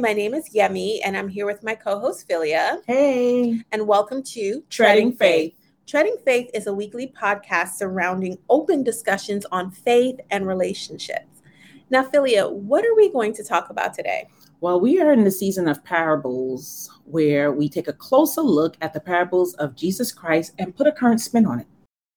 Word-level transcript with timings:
My 0.00 0.12
name 0.12 0.32
is 0.32 0.50
Yemi, 0.50 1.00
and 1.04 1.16
I'm 1.16 1.28
here 1.28 1.44
with 1.44 1.64
my 1.64 1.74
co 1.74 1.98
host, 1.98 2.28
Philia. 2.28 2.82
Hey. 2.86 3.60
And 3.72 3.88
welcome 3.88 4.22
to 4.22 4.62
Treading 4.70 5.12
Faith. 5.12 5.54
Treading 5.88 6.16
Faith 6.24 6.50
is 6.54 6.68
a 6.68 6.72
weekly 6.72 7.12
podcast 7.20 7.70
surrounding 7.70 8.38
open 8.48 8.84
discussions 8.84 9.44
on 9.50 9.72
faith 9.72 10.20
and 10.30 10.46
relationships. 10.46 11.42
Now, 11.90 12.04
Philia, 12.04 12.52
what 12.52 12.86
are 12.86 12.94
we 12.94 13.10
going 13.10 13.32
to 13.34 13.42
talk 13.42 13.70
about 13.70 13.92
today? 13.92 14.28
Well, 14.60 14.78
we 14.78 15.00
are 15.00 15.12
in 15.12 15.24
the 15.24 15.32
season 15.32 15.66
of 15.66 15.82
parables 15.82 16.88
where 17.04 17.50
we 17.50 17.68
take 17.68 17.88
a 17.88 17.92
closer 17.92 18.42
look 18.42 18.76
at 18.80 18.92
the 18.92 19.00
parables 19.00 19.54
of 19.54 19.74
Jesus 19.74 20.12
Christ 20.12 20.52
and 20.60 20.76
put 20.76 20.86
a 20.86 20.92
current 20.92 21.20
spin 21.20 21.44
on 21.44 21.58
it. 21.58 21.66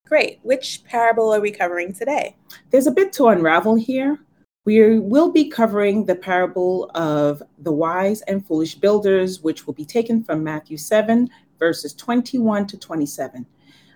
Great. 0.06 0.40
Which 0.44 0.84
parable 0.84 1.34
are 1.34 1.42
we 1.42 1.50
covering 1.50 1.94
today? 1.94 2.36
There's 2.70 2.88
a 2.88 2.92
bit 2.92 3.12
to 3.14 3.30
unravel 3.30 3.74
here. 3.74 4.20
We 4.64 5.00
will 5.00 5.32
be 5.32 5.50
covering 5.50 6.06
the 6.06 6.14
parable 6.14 6.92
of 6.94 7.42
the 7.58 7.72
wise 7.72 8.22
and 8.22 8.46
foolish 8.46 8.76
builders, 8.76 9.42
which 9.42 9.66
will 9.66 9.74
be 9.74 9.86
taken 9.86 10.24
from 10.24 10.44
Matthew 10.44 10.78
7, 10.78 11.28
verses 11.58 11.96
21 11.96 12.68
to 12.68 12.78
27. 12.78 13.48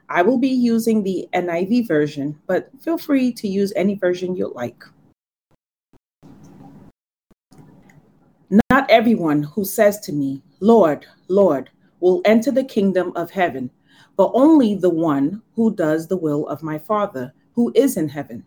I 0.09 0.23
will 0.23 0.39
be 0.39 0.47
using 0.47 1.03
the 1.03 1.29
NIV 1.33 1.87
version, 1.87 2.39
but 2.47 2.71
feel 2.81 2.97
free 2.97 3.31
to 3.33 3.47
use 3.47 3.73
any 3.75 3.93
version 3.93 4.35
you 4.35 4.51
like. 4.55 4.83
Not 8.71 8.89
everyone 8.89 9.43
who 9.43 9.65
says 9.65 9.99
to 9.99 10.13
me, 10.13 10.41
Lord, 10.61 11.05
Lord, 11.27 11.69
will 11.99 12.23
enter 12.25 12.49
the 12.49 12.63
kingdom 12.63 13.11
of 13.15 13.29
heaven, 13.29 13.69
but 14.17 14.31
only 14.33 14.73
the 14.73 14.89
one 14.89 15.43
who 15.53 15.75
does 15.75 16.07
the 16.07 16.17
will 16.17 16.47
of 16.47 16.63
my 16.63 16.79
Father 16.79 17.35
who 17.53 17.71
is 17.75 17.97
in 17.97 18.09
heaven. 18.09 18.43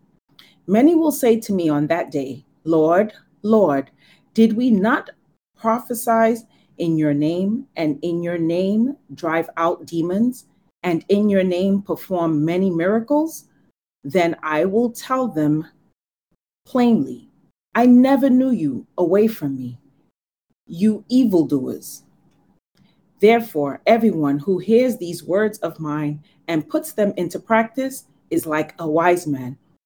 Many 0.69 0.93
will 0.93 1.11
say 1.11 1.39
to 1.39 1.51
me 1.51 1.67
on 1.67 1.87
that 1.87 2.11
day, 2.11 2.45
Lord, 2.63 3.11
Lord, 3.41 3.89
did 4.35 4.53
we 4.53 4.69
not 4.69 5.09
prophesy 5.57 6.35
in 6.77 6.95
your 6.95 7.15
name, 7.15 7.65
and 7.75 7.97
in 8.03 8.21
your 8.21 8.37
name 8.37 8.95
drive 9.15 9.49
out 9.57 9.87
demons, 9.87 10.45
and 10.83 11.03
in 11.09 11.27
your 11.27 11.43
name 11.43 11.81
perform 11.81 12.45
many 12.45 12.69
miracles? 12.69 13.45
Then 14.03 14.35
I 14.43 14.65
will 14.65 14.91
tell 14.91 15.27
them 15.27 15.65
plainly, 16.67 17.31
I 17.73 17.87
never 17.87 18.29
knew 18.29 18.51
you 18.51 18.85
away 18.99 19.27
from 19.27 19.57
me 19.57 19.79
you 20.67 21.03
evildoers. 21.09 22.03
Therefore, 23.19 23.81
everyone 23.87 24.37
who 24.37 24.59
hears 24.59 24.97
these 24.97 25.23
words 25.23 25.57
of 25.59 25.79
mine 25.79 26.23
and 26.47 26.69
puts 26.69 26.91
them 26.91 27.11
into 27.17 27.39
practice 27.39 28.05
is 28.29 28.45
like 28.45 28.75
a 28.77 28.87
wise 28.87 29.25
man 29.25 29.57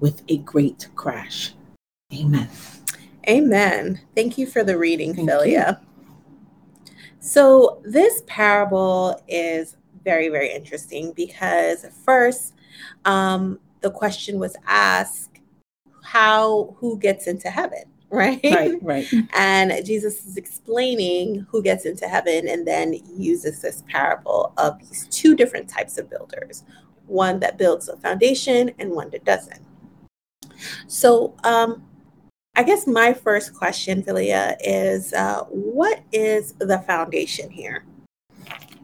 with 0.00 0.22
a 0.28 0.38
great 0.38 0.88
crash. 0.94 1.54
Amen. 2.12 2.48
Amen. 3.28 4.00
Thank 4.14 4.38
you 4.38 4.46
for 4.46 4.62
the 4.62 4.76
reading, 4.76 5.14
Thank 5.14 5.30
Philia. 5.30 5.80
You. 5.80 5.86
So, 7.20 7.80
this 7.84 8.22
parable 8.26 9.22
is 9.28 9.76
very, 10.04 10.28
very 10.28 10.52
interesting 10.52 11.12
because 11.12 11.86
first, 12.04 12.52
um, 13.06 13.58
the 13.80 13.90
question 13.90 14.38
was 14.38 14.56
asked 14.66 15.40
how 16.02 16.76
who 16.78 16.98
gets 16.98 17.26
into 17.26 17.48
heaven 17.48 17.84
right? 18.14 18.40
Right, 18.44 18.78
right. 18.82 19.12
And 19.32 19.84
Jesus 19.84 20.24
is 20.24 20.36
explaining 20.36 21.46
who 21.50 21.60
gets 21.60 21.84
into 21.84 22.06
heaven 22.06 22.46
and 22.46 22.64
then 22.64 22.94
uses 23.16 23.60
this 23.60 23.82
parable 23.88 24.52
of 24.56 24.78
these 24.78 25.08
two 25.10 25.34
different 25.34 25.68
types 25.68 25.98
of 25.98 26.08
builders 26.08 26.62
one 27.06 27.40
that 27.40 27.58
builds 27.58 27.88
a 27.88 27.96
foundation 27.96 28.70
and 28.78 28.90
one 28.90 29.10
that 29.10 29.24
doesn't. 29.24 29.60
So, 30.86 31.34
um, 31.44 31.84
I 32.56 32.62
guess 32.62 32.86
my 32.86 33.12
first 33.12 33.54
question, 33.54 34.02
Philia, 34.02 34.56
is 34.60 35.12
uh, 35.12 35.44
what 35.50 36.02
is 36.12 36.52
the 36.54 36.78
foundation 36.86 37.50
here? 37.50 37.84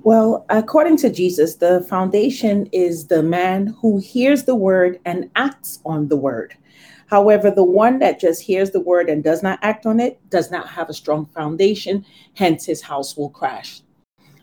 Well, 0.03 0.47
according 0.49 0.97
to 0.99 1.11
Jesus, 1.11 1.57
the 1.57 1.83
foundation 1.89 2.67
is 2.73 3.07
the 3.07 3.23
man 3.23 3.69
who 3.81 3.99
hears 3.99 4.45
the 4.45 4.55
word 4.55 4.99
and 5.05 5.31
acts 5.37 5.79
on 5.85 6.09
the 6.09 6.17
word. 6.17 6.57
However, 7.07 7.51
the 7.51 7.65
one 7.65 7.99
that 7.99 8.19
just 8.19 8.43
hears 8.43 8.71
the 8.71 8.81
word 8.81 9.11
and 9.11 9.23
does 9.23 9.43
not 9.43 9.59
act 9.63 9.85
on 9.85 10.01
it 10.01 10.19
does 10.31 10.51
not 10.51 10.69
have 10.69 10.89
a 10.89 10.95
strong 10.95 11.27
foundation, 11.27 12.07
hence 12.35 12.65
his 12.65 12.81
house 12.81 13.17
will 13.17 13.31
crash. 13.31 13.83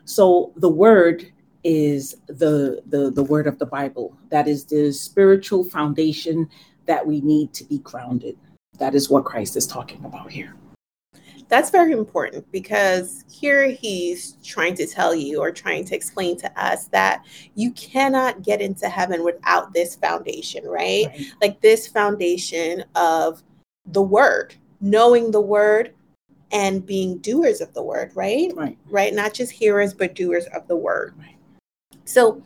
So 0.06 0.54
the 0.58 0.70
word 0.70 1.32
is 1.64 2.16
the 2.28 2.82
the 2.86 3.10
the 3.12 3.24
word 3.24 3.48
of 3.48 3.58
the 3.58 3.66
Bible. 3.66 4.18
That 4.30 4.48
is 4.48 4.66
the 4.66 4.92
spiritual 4.92 5.64
foundation 5.64 6.50
that 6.88 7.06
we 7.06 7.22
need 7.22 7.54
to 7.54 7.64
be 7.66 7.80
grounded. 7.80 8.38
That 8.80 8.96
is 8.96 9.10
what 9.10 9.26
Christ 9.26 9.56
is 9.56 9.68
talking 9.68 10.04
about 10.06 10.32
here. 10.32 10.56
That's 11.50 11.70
very 11.70 11.94
important 11.94 12.50
because 12.52 13.24
here 13.32 13.70
he's 13.70 14.38
trying 14.44 14.76
to 14.76 14.86
tell 14.86 15.16
you 15.16 15.40
or 15.40 15.52
trying 15.52 15.86
to 15.86 15.96
explain 15.96 16.38
to 16.40 16.62
us 16.62 16.86
that 16.88 17.26
you 17.56 17.72
cannot 17.72 18.42
get 18.42 18.60
into 18.62 18.90
heaven 18.90 19.24
without 19.24 19.74
this 19.74 19.96
foundation, 19.96 20.66
right? 20.66 21.08
right. 21.08 21.22
Like 21.42 21.62
this 21.62 21.88
foundation 21.88 22.84
of 22.96 23.44
the 23.86 24.02
word, 24.02 24.56
knowing 24.82 25.32
the 25.32 25.42
word 25.42 25.94
and 26.52 26.86
being 26.86 27.18
doers 27.20 27.62
of 27.62 27.74
the 27.74 27.84
word, 27.84 28.12
right? 28.14 28.52
Right. 28.56 28.78
Right. 28.90 29.14
Not 29.14 29.34
just 29.34 29.52
hearers, 29.52 29.94
but 29.94 30.16
doers 30.16 30.46
of 30.54 30.68
the 30.68 30.76
word. 30.76 31.14
Right. 31.18 31.38
So, 32.04 32.42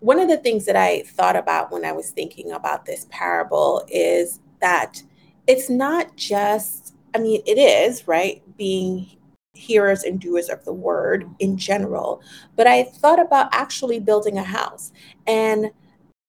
one 0.00 0.18
of 0.18 0.28
the 0.28 0.38
things 0.38 0.64
that 0.66 0.76
I 0.76 1.02
thought 1.02 1.36
about 1.36 1.70
when 1.70 1.84
I 1.84 1.92
was 1.92 2.10
thinking 2.10 2.52
about 2.52 2.84
this 2.84 3.06
parable 3.10 3.86
is 3.88 4.40
that 4.60 5.02
it's 5.46 5.70
not 5.70 6.16
just 6.16 6.94
I 7.14 7.18
mean, 7.18 7.42
it 7.44 7.58
is, 7.58 8.06
right? 8.06 8.42
Being 8.56 9.08
hearers 9.54 10.04
and 10.04 10.20
doers 10.20 10.48
of 10.48 10.64
the 10.64 10.72
word 10.72 11.28
in 11.38 11.56
general. 11.56 12.22
But 12.56 12.66
I 12.66 12.84
thought 12.84 13.20
about 13.20 13.48
actually 13.52 14.00
building 14.00 14.38
a 14.38 14.42
house 14.44 14.92
and 15.26 15.70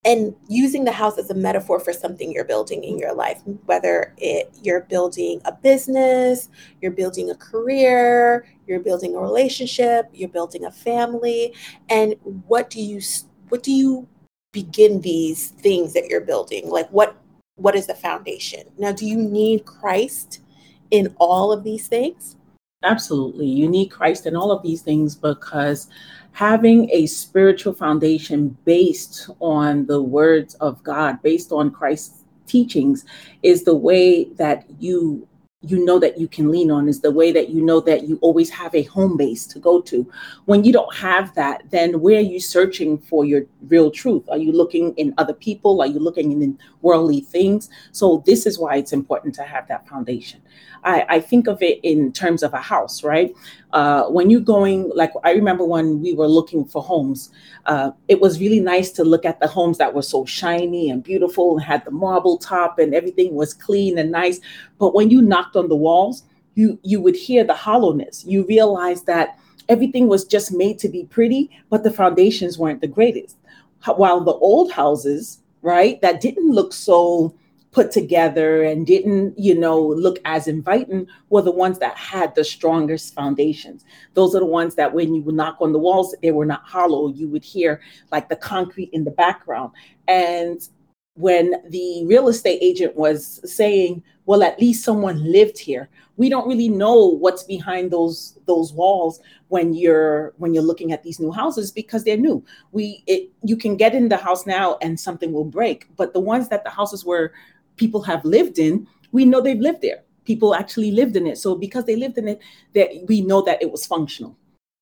and 0.03 0.36
using 0.48 0.84
the 0.84 0.92
house 0.92 1.20
as 1.20 1.30
a 1.30 1.36
metaphor 1.36 1.80
for 1.80 1.94
something 1.94 2.32
you're 2.32 2.44
building 2.44 2.84
in 2.84 2.98
your 2.98 3.14
life 3.14 3.40
whether 3.66 4.16
it 4.18 4.50
you're 4.64 4.82
building 4.82 5.40
a 5.46 5.52
business 5.52 6.50
you're 6.82 6.92
building 6.92 7.30
a 7.30 7.36
career 7.36 8.48
you're 8.66 8.80
building 8.80 9.16
a 9.16 9.20
relationship 9.20 10.09
you're 10.12 10.28
building 10.28 10.66
a 10.66 10.72
family 10.72 11.53
and 11.90 12.16
what 12.48 12.72
do 12.72 12.82
you 12.82 13.00
what 13.51 13.63
do 13.63 13.72
you 13.72 14.07
begin 14.51 15.01
these 15.01 15.50
things 15.50 15.94
that 15.94 16.07
you're 16.07 16.22
building 16.22 16.69
like 16.69 16.89
what 16.89 17.16
what 17.56 17.75
is 17.75 17.88
the 17.88 17.95
foundation 17.95 18.63
now 18.78 18.91
do 18.91 19.06
you 19.06 19.17
need 19.17 19.66
christ 19.66 20.41
in 20.91 21.16
all 21.17 21.51
of 21.51 21.63
these 21.63 21.88
things? 21.88 22.35
Absolutely. 22.84 23.47
You 23.47 23.67
need 23.69 23.88
Christ 23.88 24.25
in 24.25 24.35
all 24.35 24.51
of 24.51 24.61
these 24.61 24.81
things 24.81 25.16
because 25.16 25.87
having 26.34 26.90
a 26.91 27.05
spiritual 27.08 27.73
foundation 27.73 28.58
based 28.66 29.29
on 29.40 29.85
the 29.85 30.02
words 30.02 30.55
of 30.55 30.84
God, 30.84 31.22
based 31.22 31.52
on 31.52 31.72
Christ's 31.72 32.23
teachings, 32.47 33.05
is 33.43 33.64
the 33.64 33.76
way 33.76 34.26
that 34.35 34.66
you 34.79 35.28
you 35.63 35.84
know 35.85 35.99
that 35.99 36.19
you 36.19 36.28
can 36.28 36.49
lean 36.49 36.72
on 36.72 36.90
is 36.90 37.02
the 37.02 37.11
way 37.11 37.31
that 37.31 37.49
you 37.49 37.61
know 37.61 37.79
that 37.81 38.08
you 38.08 38.17
always 38.22 38.49
have 38.49 38.73
a 38.73 38.81
home 38.84 39.16
base 39.16 39.46
to 39.46 39.59
go 39.59 39.79
to. 39.81 40.09
When 40.46 40.63
you 40.63 40.73
don't 40.73 40.93
have 40.96 41.35
that, 41.35 41.63
then 41.69 42.02
where 42.02 42.17
are 42.17 42.22
you 42.22 42.40
searching 42.40 42.97
for 42.97 43.25
your 43.25 43.43
real 43.67 43.91
truth? 43.91 44.23
Are 44.29 44.37
you 44.37 44.52
looking 44.52 44.93
in 44.96 45.13
other 45.19 45.34
people? 45.34 45.81
Are 45.81 45.87
you 45.87 45.99
looking 45.99 46.31
in 46.31 46.58
worldly 46.81 47.22
things? 47.22 47.69
So, 47.91 48.23
this 48.25 48.47
is 48.47 48.58
why 48.58 48.78
it's 48.78 48.91
important 48.91 49.35
to 49.35 49.43
have 49.43 49.67
that 49.67 49.87
foundation. 49.87 50.41
I, 50.84 51.05
I 51.09 51.19
think 51.19 51.47
of 51.47 51.61
it 51.61 51.79
in 51.84 52.11
terms 52.11 52.43
of 52.43 52.53
a 52.53 52.61
house, 52.61 53.03
right? 53.03 53.34
Uh, 53.72 54.05
when 54.05 54.29
you're 54.29 54.41
going, 54.41 54.91
like 54.96 55.14
I 55.23 55.31
remember 55.31 55.64
when 55.64 56.02
we 56.02 56.14
were 56.14 56.28
looking 56.28 56.66
for 56.66 56.81
homes, 56.81 57.31
uh, 57.66 57.91
it 58.07 58.19
was 58.19 58.40
really 58.40 58.59
nice 58.59 58.91
to 58.91 59.03
look 59.03 59.23
at 59.23 59.40
the 59.40 59.47
homes 59.47 59.78
that 59.78 59.93
were 59.93 60.02
so 60.02 60.25
shiny 60.25 60.90
and 60.90 61.03
beautiful 61.03 61.53
and 61.53 61.64
had 61.64 61.85
the 61.85 61.91
marble 61.91 62.37
top 62.37 62.79
and 62.79 62.93
everything 62.93 63.35
was 63.35 63.53
clean 63.53 63.97
and 63.97 64.11
nice. 64.11 64.40
But 64.79 64.93
when 64.93 65.09
you 65.09 65.22
knocked 65.52 65.64
on 65.64 65.70
the 65.70 65.76
walls, 65.76 66.24
you 66.56 66.80
you 66.84 67.02
would 67.02 67.16
hear 67.16 67.44
the 67.44 67.53
hollowness. 67.53 68.26
You 68.26 68.46
realize 68.46 69.03
that 69.03 69.38
everything 69.70 70.08
was 70.08 70.26
just 70.26 70.52
made 70.52 70.80
to 70.80 70.90
be 70.90 71.06
pretty, 71.06 71.50
but 71.70 71.84
the 71.84 71.92
foundations 71.92 72.58
weren't 72.58 72.82
the 72.82 72.88
greatest. 72.88 73.38
While 73.86 74.22
the 74.22 74.34
old 74.34 74.72
houses, 74.72 75.40
right, 75.62 76.00
that 76.02 76.22
didn't 76.22 76.52
look 76.52 76.74
so 76.74 77.34
put 77.72 77.90
together 77.90 78.64
and 78.64 78.86
didn't, 78.86 79.40
you 79.40 79.58
know, 79.58 79.80
look 79.80 80.20
as 80.26 80.48
inviting 80.48 81.08
were 81.30 81.42
the 81.42 81.52
ones 81.52 81.80
that 81.80 81.96
had 81.96 82.36
the 82.36 82.44
strongest 82.44 83.14
foundations. 83.14 83.86
Those 84.14 84.36
are 84.36 84.42
the 84.42 84.46
ones 84.46 84.76
that 84.76 84.94
when 84.94 85.16
you 85.16 85.22
would 85.22 85.36
knock 85.36 85.58
on 85.62 85.72
the 85.72 85.80
walls, 85.80 86.14
they 86.22 86.32
were 86.32 86.46
not 86.46 86.64
hollow. 86.66 87.08
You 87.14 87.30
would 87.30 87.46
hear 87.46 87.80
like 88.12 88.28
the 88.28 88.36
concrete 88.36 88.90
in 88.92 89.06
the 89.06 89.12
background. 89.12 89.72
And 90.09 90.59
when 91.16 91.53
the 91.69 92.05
real 92.05 92.29
estate 92.29 92.59
agent 92.61 92.96
was 92.96 93.41
saying, 93.43 94.02
well, 94.25 94.43
at 94.43 94.59
least 94.59 94.84
someone 94.84 95.31
lived 95.31 95.58
here. 95.58 95.90
We 96.17 96.29
don't 96.29 96.47
really 96.47 96.69
know 96.69 97.05
what's 97.05 97.43
behind 97.43 97.91
those 97.91 98.37
those 98.46 98.72
walls 98.72 99.19
when 99.47 99.73
you're 99.73 100.34
when 100.37 100.53
you're 100.53 100.63
looking 100.63 100.91
at 100.91 101.03
these 101.03 101.19
new 101.19 101.31
houses 101.31 101.72
because 101.72 102.03
they're 102.03 102.17
new. 102.17 102.43
We 102.72 103.03
it 103.08 103.29
you 103.43 103.58
can 103.58 103.75
get 103.75 103.96
in 103.96 104.09
the 104.09 104.17
house 104.17 104.46
now 104.46 104.78
and 104.81 104.99
something 104.99 105.34
will 105.34 105.46
break, 105.46 105.87
but 105.96 106.13
the 106.13 106.19
ones 106.19 106.49
that 106.49 106.63
the 106.63 106.69
houses 106.69 107.03
where 107.03 107.34
people 107.75 108.02
have 108.03 108.23
lived 108.23 108.59
in, 108.59 108.87
we 109.11 109.25
know 109.25 109.41
they've 109.41 109.59
lived 109.59 109.81
there. 109.81 110.03
People 110.25 110.53
actually 110.53 110.91
lived 110.91 111.16
in 111.16 111.25
it. 111.25 111.37
So 111.37 111.55
because 111.55 111.85
they 111.85 111.96
lived 111.96 112.17
in 112.19 112.28
it, 112.28 112.40
that 112.73 112.90
we 113.07 113.22
know 113.22 113.41
that 113.41 113.61
it 113.61 113.72
was 113.72 113.85
functional 113.85 114.37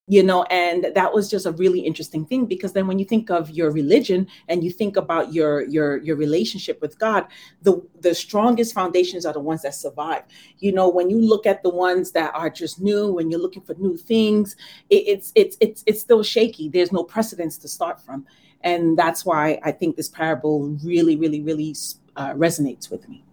you 0.10 0.24
know 0.24 0.44
and 0.44 0.88
that 0.96 1.14
was 1.14 1.30
just 1.30 1.46
a 1.46 1.52
really 1.54 1.80
interesting 1.80 2.26
thing 2.26 2.46
because 2.46 2.74
then 2.74 2.88
when 2.88 3.00
you 3.00 3.06
think 3.06 3.30
of 3.30 3.50
your 3.52 3.72
religion 3.72 4.28
and 4.48 4.64
you 4.64 4.72
think 4.72 4.98
about 4.98 5.34
your 5.34 5.62
your 5.68 5.98
your 5.98 6.18
relationship 6.18 6.82
with 6.82 6.98
god 7.00 7.26
the 7.62 7.82
the 8.02 8.14
strongest 8.16 8.74
foundations 8.74 9.26
are 9.26 9.34
the 9.34 9.40
ones 9.40 9.62
that 9.62 9.76
survive. 9.76 10.24
You 10.60 10.72
know 10.72 10.90
when 10.90 11.10
you 11.10 11.20
look 11.20 11.46
at 11.46 11.64
the 11.64 11.70
ones 11.70 12.12
that 12.12 12.34
are 12.34 12.50
just 12.50 12.82
new 12.82 13.14
when 13.14 13.30
you're 13.30 13.40
looking 13.40 13.62
for 13.62 13.76
new 13.76 13.98
things 13.98 14.56
it, 14.90 15.04
it's 15.08 15.32
it's 15.36 15.58
it's 15.60 15.84
it's 15.86 16.02
still 16.02 16.24
shaky. 16.24 16.70
There's 16.70 16.92
no 16.92 17.04
precedence 17.04 17.58
to 17.60 17.68
start 17.68 18.02
from. 18.02 18.26
And 18.62 18.98
that's 18.98 19.26
why 19.26 19.58
i 19.64 19.72
think 19.72 19.96
this 19.96 20.10
parable 20.10 20.78
really 20.84 21.16
really 21.16 21.42
really 21.42 21.74
uh, 22.18 22.34
resonates 22.34 22.92
with 22.92 23.08
me 23.08 23.24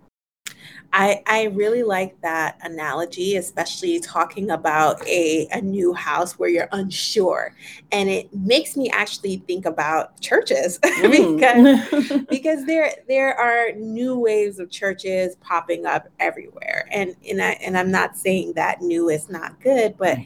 I, 0.92 1.22
I 1.26 1.44
really 1.44 1.82
like 1.82 2.18
that 2.22 2.58
analogy, 2.62 3.36
especially 3.36 4.00
talking 4.00 4.50
about 4.50 5.06
a, 5.06 5.46
a 5.52 5.60
new 5.60 5.92
house 5.92 6.38
where 6.38 6.48
you're 6.48 6.68
unsure. 6.72 7.54
And 7.92 8.08
it 8.08 8.34
makes 8.34 8.76
me 8.76 8.88
actually 8.90 9.38
think 9.46 9.66
about 9.66 10.18
churches 10.20 10.78
mm. 10.84 11.36
because, 11.36 12.22
because 12.30 12.64
there 12.64 12.92
there 13.08 13.34
are 13.34 13.72
new 13.72 14.18
waves 14.18 14.58
of 14.58 14.70
churches 14.70 15.36
popping 15.40 15.84
up 15.84 16.08
everywhere. 16.18 16.88
And 16.90 17.14
and, 17.28 17.42
I, 17.42 17.50
and 17.62 17.76
I'm 17.76 17.90
not 17.90 18.16
saying 18.16 18.54
that 18.54 18.80
new 18.80 19.10
is 19.10 19.28
not 19.28 19.60
good, 19.60 19.96
but 19.98 20.18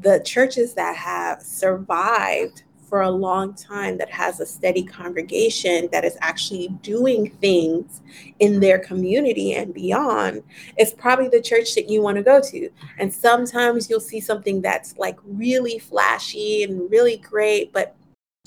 the 0.00 0.20
churches 0.24 0.74
that 0.74 0.94
have 0.96 1.42
survived 1.42 2.62
for 2.88 3.02
a 3.02 3.10
long 3.10 3.54
time 3.54 3.98
that 3.98 4.10
has 4.10 4.40
a 4.40 4.46
steady 4.46 4.82
congregation 4.82 5.88
that 5.92 6.04
is 6.04 6.16
actually 6.20 6.68
doing 6.82 7.30
things 7.40 8.00
in 8.38 8.60
their 8.60 8.78
community 8.78 9.54
and 9.54 9.74
beyond 9.74 10.42
is 10.78 10.92
probably 10.94 11.28
the 11.28 11.40
church 11.40 11.74
that 11.74 11.88
you 11.88 12.00
want 12.00 12.16
to 12.16 12.22
go 12.22 12.40
to. 12.40 12.70
And 12.98 13.12
sometimes 13.12 13.90
you'll 13.90 14.00
see 14.00 14.20
something 14.20 14.62
that's 14.62 14.96
like 14.96 15.18
really 15.24 15.78
flashy 15.78 16.62
and 16.62 16.90
really 16.90 17.18
great, 17.18 17.72
but 17.72 17.94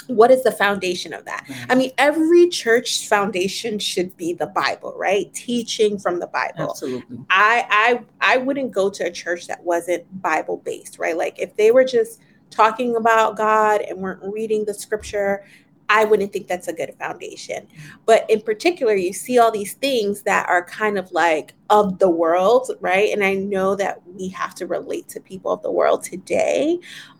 what 0.08 0.32
is 0.32 0.44
the 0.44 0.52
foundation 0.52 1.14
of 1.14 1.26
that? 1.26 1.46
Mm-hmm. 1.48 1.72
I 1.72 1.76
mean, 1.76 1.92
every 1.98 2.50
church 2.50 3.08
foundation 3.08 3.80
should 3.80 4.16
be 4.18 4.34
the 4.34 4.48
Bible, 4.48 4.94
right? 4.98 5.32
Teaching 5.34 6.00
from 6.00 6.20
the 6.20 6.28
Bible. 6.28 6.72
Absolutely. 6.72 7.20
I 7.30 8.02
I 8.20 8.34
I 8.36 8.38
wouldn't 8.38 8.72
go 8.72 8.90
to 8.90 9.06
a 9.06 9.12
church 9.12 9.48
that 9.48 9.64
wasn't 9.64 10.22
Bible 10.22 10.58
based, 10.58 10.98
right? 11.00 11.16
Like 11.16 11.40
if 11.40 11.56
they 11.56 11.72
were 11.72 11.86
just 11.86 12.20
talking 12.51 12.95
about 12.95 13.38
God 13.38 13.81
and 13.81 14.00
weren't 14.00 14.21
reading 14.24 14.65
the 14.65 14.74
scripture, 14.74 15.44
I 15.89 16.06
wouldn't 16.06 16.31
think 16.31 16.48
that's 16.48 16.69
a 16.69 16.74
good 16.74 16.94
foundation. 16.98 17.68
But 18.06 18.30
in 18.30 18.42
particular, 18.42 18.94
you 18.94 19.12
see 19.12 19.39
all 19.39 19.51
these 19.51 19.74
things 19.74 20.21
that 20.24 20.48
are 20.48 20.63
kind 20.63 20.98
of 20.98 21.12
like 21.12 21.53
of 21.69 22.00
the 22.00 22.09
world, 22.09 22.71
right? 22.80 23.12
And 23.12 23.24
I 23.24 23.33
know 23.33 23.75
that 23.75 24.01
we 24.07 24.30
have 24.30 24.56
to 24.56 24.68
relate 24.68 25.09
to 25.09 25.19
people 25.19 25.51
of 25.51 25.62
the 25.63 25.71
world 25.71 26.03
today. 26.03 26.80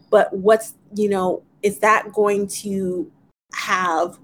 But 0.10 0.32
what's, 0.32 0.76
you 0.96 1.10
know, 1.10 1.44
is 1.64 1.80
that 1.80 2.14
going 2.14 2.48
to 2.48 3.12
have 3.54 4.18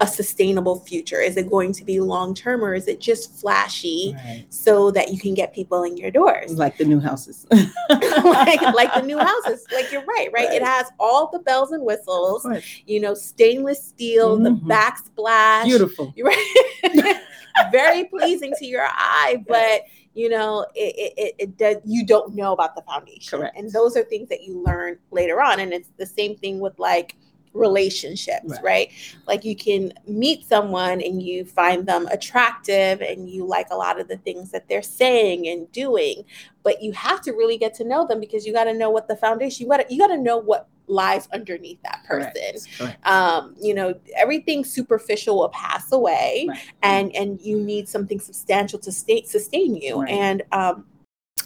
a 0.00 0.06
sustainable 0.06 0.80
future? 0.80 1.20
Is 1.20 1.36
it 1.36 1.48
going 1.50 1.72
to 1.74 1.84
be 1.84 2.00
long 2.00 2.34
term 2.34 2.64
or 2.64 2.74
is 2.74 2.88
it 2.88 3.00
just 3.00 3.34
flashy 3.34 4.14
right. 4.16 4.46
so 4.48 4.90
that 4.92 5.12
you 5.12 5.18
can 5.18 5.34
get 5.34 5.54
people 5.54 5.84
in 5.84 5.96
your 5.96 6.10
doors? 6.10 6.54
Like 6.54 6.78
the 6.78 6.84
new 6.84 7.00
houses. 7.00 7.46
like, 7.50 8.62
like 8.62 8.94
the 8.94 9.02
new 9.04 9.18
houses. 9.18 9.66
Like 9.72 9.92
you're 9.92 10.04
right, 10.04 10.30
right, 10.32 10.48
right? 10.48 10.52
It 10.52 10.62
has 10.62 10.86
all 10.98 11.30
the 11.30 11.38
bells 11.40 11.72
and 11.72 11.84
whistles, 11.84 12.46
you 12.86 13.00
know, 13.00 13.14
stainless 13.14 13.84
steel, 13.84 14.38
mm-hmm. 14.38 14.66
the 14.66 14.74
backsplash. 14.74 15.64
Beautiful. 15.64 16.14
Right? 16.82 17.20
Very 17.72 18.04
pleasing 18.04 18.52
to 18.58 18.66
your 18.66 18.86
eye, 18.90 19.42
but 19.46 19.82
you 20.14 20.28
know 20.28 20.66
it, 20.74 21.12
it, 21.16 21.34
it 21.38 21.56
does 21.56 21.76
you 21.84 22.04
don't 22.04 22.34
know 22.34 22.52
about 22.52 22.74
the 22.74 22.82
foundation 22.82 23.38
Correct. 23.38 23.56
and 23.56 23.70
those 23.72 23.96
are 23.96 24.02
things 24.02 24.28
that 24.28 24.42
you 24.42 24.62
learn 24.62 24.98
later 25.10 25.40
on 25.40 25.60
and 25.60 25.72
it's 25.72 25.90
the 25.98 26.06
same 26.06 26.36
thing 26.36 26.58
with 26.58 26.78
like 26.78 27.16
relationships, 27.52 28.48
right. 28.48 28.62
right. 28.62 28.92
Like 29.26 29.44
you 29.44 29.56
can 29.56 29.92
meet 30.06 30.46
someone 30.46 31.00
and 31.00 31.22
you 31.22 31.44
find 31.44 31.86
them 31.86 32.06
attractive 32.06 33.00
and 33.00 33.28
you 33.28 33.44
like 33.44 33.68
a 33.70 33.76
lot 33.76 34.00
of 34.00 34.08
the 34.08 34.18
things 34.18 34.50
that 34.52 34.68
they're 34.68 34.82
saying 34.82 35.48
and 35.48 35.70
doing, 35.72 36.24
but 36.62 36.82
you 36.82 36.92
have 36.92 37.20
to 37.22 37.32
really 37.32 37.58
get 37.58 37.74
to 37.74 37.84
know 37.84 38.06
them 38.06 38.20
because 38.20 38.46
you 38.46 38.52
got 38.52 38.64
to 38.64 38.74
know 38.74 38.90
what 38.90 39.08
the 39.08 39.16
foundation, 39.16 39.64
you 39.64 39.70
got 39.70 39.78
to 39.78 39.92
you 39.92 39.98
got 39.98 40.08
to 40.08 40.18
know 40.18 40.38
what 40.38 40.68
lies 40.86 41.28
underneath 41.32 41.80
that 41.82 42.02
person. 42.04 42.32
Correct. 42.32 42.68
Correct. 42.78 43.06
Um, 43.06 43.54
you 43.60 43.74
know, 43.74 43.94
everything 44.16 44.64
superficial 44.64 45.38
will 45.38 45.48
pass 45.50 45.92
away 45.92 46.46
right. 46.48 46.58
and 46.82 47.14
and 47.14 47.40
you 47.40 47.60
need 47.60 47.88
something 47.88 48.20
substantial 48.20 48.78
to 48.80 48.92
stay, 48.92 49.22
sustain 49.22 49.76
you. 49.76 50.02
Right. 50.02 50.10
And 50.10 50.42
um 50.52 50.84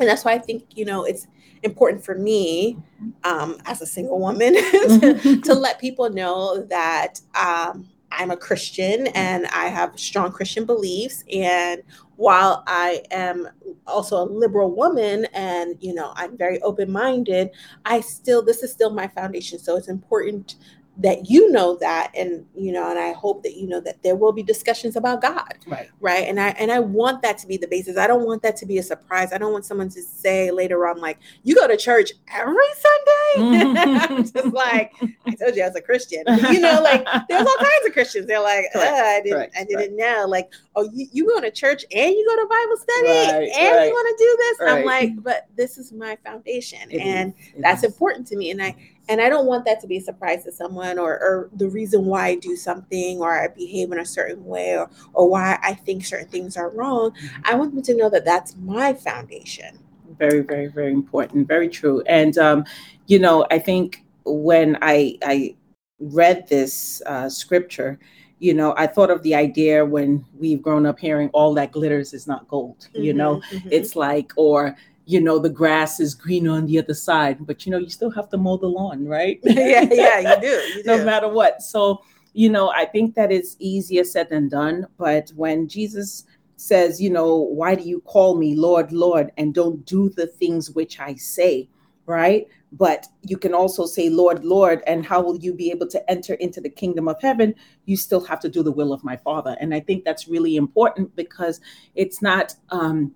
and 0.00 0.08
that's 0.08 0.24
why 0.24 0.32
I 0.32 0.38
think, 0.38 0.64
you 0.74 0.84
know, 0.84 1.04
it's 1.04 1.26
important 1.62 2.04
for 2.04 2.14
me 2.14 2.78
um, 3.24 3.56
as 3.66 3.80
a 3.80 3.86
single 3.86 4.20
woman 4.20 4.54
to, 4.54 5.40
to, 5.44 5.54
let 5.54 5.78
people 5.78 6.10
know 6.10 6.62
that 6.68 7.20
um, 7.34 7.88
I'm 8.12 8.30
a 8.30 8.36
Christian 8.36 9.08
and 9.08 9.46
I 9.46 9.66
have 9.66 9.98
strong 9.98 10.30
Christian 10.30 10.64
beliefs. 10.64 11.24
And 11.32 11.82
while 12.16 12.62
I 12.66 13.02
am 13.10 13.48
also 13.86 14.22
a 14.22 14.26
liberal 14.28 14.70
woman 14.74 15.26
and, 15.32 15.76
you 15.80 15.94
know, 15.94 16.12
I'm 16.16 16.36
very 16.36 16.60
open 16.62 16.90
minded, 16.92 17.50
I 17.84 18.00
still, 18.00 18.42
this 18.42 18.62
is 18.62 18.72
still 18.72 18.90
my 18.90 19.08
foundation. 19.08 19.58
So 19.58 19.76
it's 19.76 19.88
important 19.88 20.56
that 20.96 21.28
you 21.28 21.50
know 21.50 21.76
that 21.76 22.12
and 22.14 22.46
you 22.54 22.70
know 22.70 22.88
and 22.88 22.98
i 22.98 23.12
hope 23.12 23.42
that 23.42 23.56
you 23.56 23.66
know 23.66 23.80
that 23.80 24.00
there 24.04 24.14
will 24.14 24.32
be 24.32 24.42
discussions 24.42 24.94
about 24.94 25.20
god. 25.20 25.54
Right. 25.66 25.90
Right? 26.00 26.28
And 26.28 26.40
i 26.40 26.48
and 26.50 26.70
i 26.70 26.78
want 26.78 27.22
that 27.22 27.38
to 27.38 27.46
be 27.46 27.56
the 27.56 27.66
basis. 27.66 27.96
I 27.96 28.06
don't 28.06 28.24
want 28.24 28.42
that 28.42 28.56
to 28.58 28.66
be 28.66 28.78
a 28.78 28.82
surprise. 28.82 29.32
I 29.32 29.38
don't 29.38 29.52
want 29.52 29.64
someone 29.64 29.88
to 29.88 30.02
say 30.02 30.50
later 30.50 30.86
on 30.86 31.00
like 31.00 31.18
you 31.42 31.54
go 31.54 31.66
to 31.66 31.76
church 31.76 32.12
every 32.32 32.54
sunday? 32.54 33.10
Mm-hmm. 33.34 34.12
I'm 34.14 34.22
just 34.22 34.54
like 34.54 34.92
i 35.26 35.34
told 35.34 35.56
you 35.56 35.62
i 35.62 35.66
was 35.66 35.74
a 35.74 35.80
christian. 35.80 36.22
You 36.28 36.60
know 36.60 36.80
like 36.82 37.04
there's 37.28 37.46
all 37.46 37.56
kinds 37.56 37.86
of 37.86 37.92
christians. 37.92 38.26
They're 38.26 38.40
like 38.40 38.66
uh, 38.74 38.78
i 38.80 39.20
didn't 39.22 39.38
Correct. 39.38 39.56
i 39.58 39.64
didn't 39.64 39.96
know. 39.96 40.26
Like 40.28 40.52
oh 40.76 40.88
you, 40.92 41.08
you 41.12 41.26
go 41.26 41.40
to 41.40 41.50
church 41.50 41.84
and 41.92 42.10
you 42.12 42.26
go 42.26 42.36
to 42.36 42.48
bible 42.48 42.76
study 42.76 43.08
right, 43.08 43.50
and 43.56 43.76
right. 43.76 43.86
you 43.86 43.92
want 43.92 44.18
to 44.18 44.24
do 44.24 44.36
this? 44.38 44.58
Right. 44.60 44.78
i'm 44.78 44.84
like 44.84 45.22
but 45.22 45.48
this 45.56 45.78
is 45.78 45.92
my 45.92 46.16
foundation 46.24 46.90
it 46.90 47.00
and 47.00 47.34
that's 47.58 47.82
is. 47.82 47.92
important 47.92 48.26
to 48.28 48.36
me. 48.36 48.50
And 48.50 48.62
i 48.62 48.76
and 49.08 49.20
I 49.20 49.28
don't 49.28 49.46
want 49.46 49.64
that 49.66 49.80
to 49.80 49.86
be 49.86 49.98
a 49.98 50.00
surprise 50.00 50.44
to 50.44 50.52
someone 50.52 50.98
or, 50.98 51.12
or 51.12 51.50
the 51.54 51.68
reason 51.68 52.06
why 52.06 52.28
I 52.28 52.34
do 52.36 52.56
something 52.56 53.20
or 53.20 53.38
I 53.38 53.48
behave 53.48 53.92
in 53.92 53.98
a 53.98 54.06
certain 54.06 54.44
way 54.44 54.76
or, 54.76 54.88
or 55.12 55.28
why 55.28 55.58
I 55.62 55.74
think 55.74 56.04
certain 56.04 56.28
things 56.28 56.56
are 56.56 56.70
wrong. 56.70 57.10
Mm-hmm. 57.10 57.40
I 57.44 57.54
want 57.54 57.74
them 57.74 57.82
to 57.82 57.96
know 57.96 58.08
that 58.10 58.24
that's 58.24 58.56
my 58.56 58.94
foundation. 58.94 59.78
Very, 60.18 60.40
very, 60.40 60.68
very 60.68 60.92
important. 60.92 61.46
Very 61.48 61.68
true. 61.68 62.02
And, 62.06 62.38
um, 62.38 62.64
you 63.06 63.18
know, 63.18 63.46
I 63.50 63.58
think 63.58 64.04
when 64.24 64.78
I, 64.80 65.18
I 65.22 65.54
read 65.98 66.48
this 66.48 67.02
uh, 67.04 67.28
scripture, 67.28 67.98
you 68.38 68.54
know, 68.54 68.74
I 68.76 68.86
thought 68.86 69.10
of 69.10 69.22
the 69.22 69.34
idea 69.34 69.84
when 69.84 70.24
we've 70.38 70.62
grown 70.62 70.86
up 70.86 70.98
hearing 70.98 71.28
all 71.30 71.52
that 71.54 71.72
glitters 71.72 72.14
is 72.14 72.26
not 72.26 72.48
gold, 72.48 72.88
you 72.94 73.10
mm-hmm, 73.10 73.18
know, 73.18 73.42
mm-hmm. 73.50 73.68
it's 73.70 73.96
like, 73.96 74.32
or, 74.36 74.76
you 75.06 75.20
know 75.20 75.38
the 75.38 75.50
grass 75.50 76.00
is 76.00 76.14
green 76.14 76.48
on 76.48 76.66
the 76.66 76.78
other 76.78 76.94
side 76.94 77.46
but 77.46 77.66
you 77.66 77.72
know 77.72 77.78
you 77.78 77.90
still 77.90 78.10
have 78.10 78.28
to 78.28 78.36
mow 78.36 78.56
the 78.56 78.66
lawn 78.66 79.06
right? 79.06 79.40
Yeah 79.44 79.86
yeah 79.90 80.34
you 80.34 80.40
do, 80.40 80.46
you 80.46 80.82
do. 80.84 80.96
no 80.96 81.04
matter 81.04 81.28
what. 81.28 81.62
So 81.62 82.02
you 82.34 82.50
know 82.50 82.70
i 82.70 82.84
think 82.84 83.14
that 83.14 83.32
is 83.32 83.56
easier 83.60 84.04
said 84.04 84.28
than 84.28 84.48
done 84.48 84.86
but 84.98 85.30
when 85.36 85.68
jesus 85.68 86.24
says 86.56 87.00
you 87.00 87.08
know 87.08 87.36
why 87.36 87.74
do 87.74 87.84
you 87.84 88.00
call 88.00 88.36
me 88.36 88.54
lord 88.56 88.92
lord 88.92 89.30
and 89.38 89.54
don't 89.54 89.86
do 89.86 90.10
the 90.10 90.26
things 90.26 90.70
which 90.70 91.00
i 91.00 91.14
say? 91.14 91.68
Right? 92.06 92.46
But 92.70 93.06
you 93.22 93.38
can 93.38 93.54
also 93.54 93.86
say 93.86 94.10
lord 94.10 94.44
lord 94.44 94.82
and 94.86 95.06
how 95.06 95.22
will 95.22 95.38
you 95.38 95.54
be 95.54 95.70
able 95.70 95.86
to 95.86 96.10
enter 96.10 96.34
into 96.34 96.60
the 96.60 96.68
kingdom 96.68 97.08
of 97.08 97.18
heaven? 97.22 97.54
You 97.86 97.96
still 97.96 98.20
have 98.24 98.40
to 98.40 98.48
do 98.48 98.62
the 98.62 98.72
will 98.72 98.92
of 98.92 99.02
my 99.04 99.16
father. 99.16 99.56
And 99.60 99.72
i 99.72 99.80
think 99.80 100.04
that's 100.04 100.28
really 100.28 100.56
important 100.56 101.14
because 101.16 101.60
it's 101.94 102.20
not 102.20 102.54
um 102.70 103.14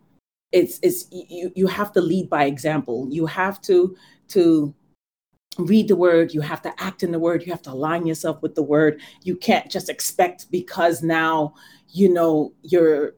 it's 0.52 0.78
it's 0.83 1.07
you 1.11 1.52
you 1.55 1.67
have 1.67 1.93
to 1.93 2.00
lead 2.00 2.28
by 2.31 2.45
example 2.45 3.07
you 3.11 3.26
have 3.26 3.61
to 3.61 3.95
to 4.28 4.75
read 5.59 5.88
the 5.88 5.97
word 5.97 6.33
you 6.33 6.40
have 6.40 6.62
to 6.62 6.73
act 6.83 7.02
in 7.02 7.12
the 7.12 7.19
word 7.19 7.45
you 7.45 7.52
have 7.52 7.62
to 7.62 7.71
align 7.71 8.07
yourself 8.07 8.40
with 8.43 8.55
the 8.55 8.62
word 8.62 9.00
you 9.23 9.37
can't 9.37 9.71
just 9.71 9.88
expect 9.88 10.50
because 10.50 11.02
now 11.02 11.52
you 11.90 12.12
know 12.12 12.52
you're 12.62 13.14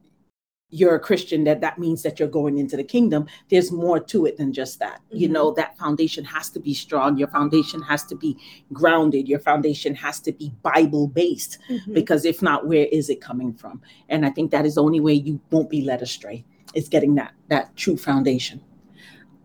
you're 0.71 0.95
a 0.95 0.99
Christian, 0.99 1.43
that 1.43 1.61
that 1.61 1.77
means 1.77 2.01
that 2.01 2.17
you're 2.17 2.29
going 2.29 2.57
into 2.57 2.77
the 2.77 2.83
kingdom. 2.83 3.27
There's 3.49 3.71
more 3.71 3.99
to 3.99 4.25
it 4.25 4.37
than 4.37 4.53
just 4.53 4.79
that. 4.79 5.01
Mm-hmm. 5.05 5.17
You 5.17 5.29
know, 5.29 5.51
that 5.51 5.77
foundation 5.77 6.23
has 6.23 6.49
to 6.51 6.59
be 6.59 6.73
strong. 6.73 7.17
Your 7.17 7.27
foundation 7.27 7.81
has 7.83 8.05
to 8.05 8.15
be 8.15 8.37
grounded. 8.71 9.27
Your 9.27 9.39
foundation 9.39 9.93
has 9.95 10.19
to 10.21 10.31
be 10.31 10.53
Bible 10.63 11.07
based, 11.07 11.59
mm-hmm. 11.69 11.93
because 11.93 12.25
if 12.25 12.41
not, 12.41 12.67
where 12.67 12.87
is 12.91 13.09
it 13.09 13.21
coming 13.21 13.53
from? 13.53 13.81
And 14.09 14.25
I 14.25 14.29
think 14.29 14.51
that 14.51 14.65
is 14.65 14.75
the 14.75 14.83
only 14.83 15.01
way 15.01 15.13
you 15.13 15.39
won't 15.51 15.69
be 15.69 15.81
led 15.81 16.01
astray. 16.01 16.45
Is 16.73 16.89
getting 16.89 17.15
that 17.15 17.33
that 17.49 17.75
true 17.75 17.97
foundation. 17.97 18.61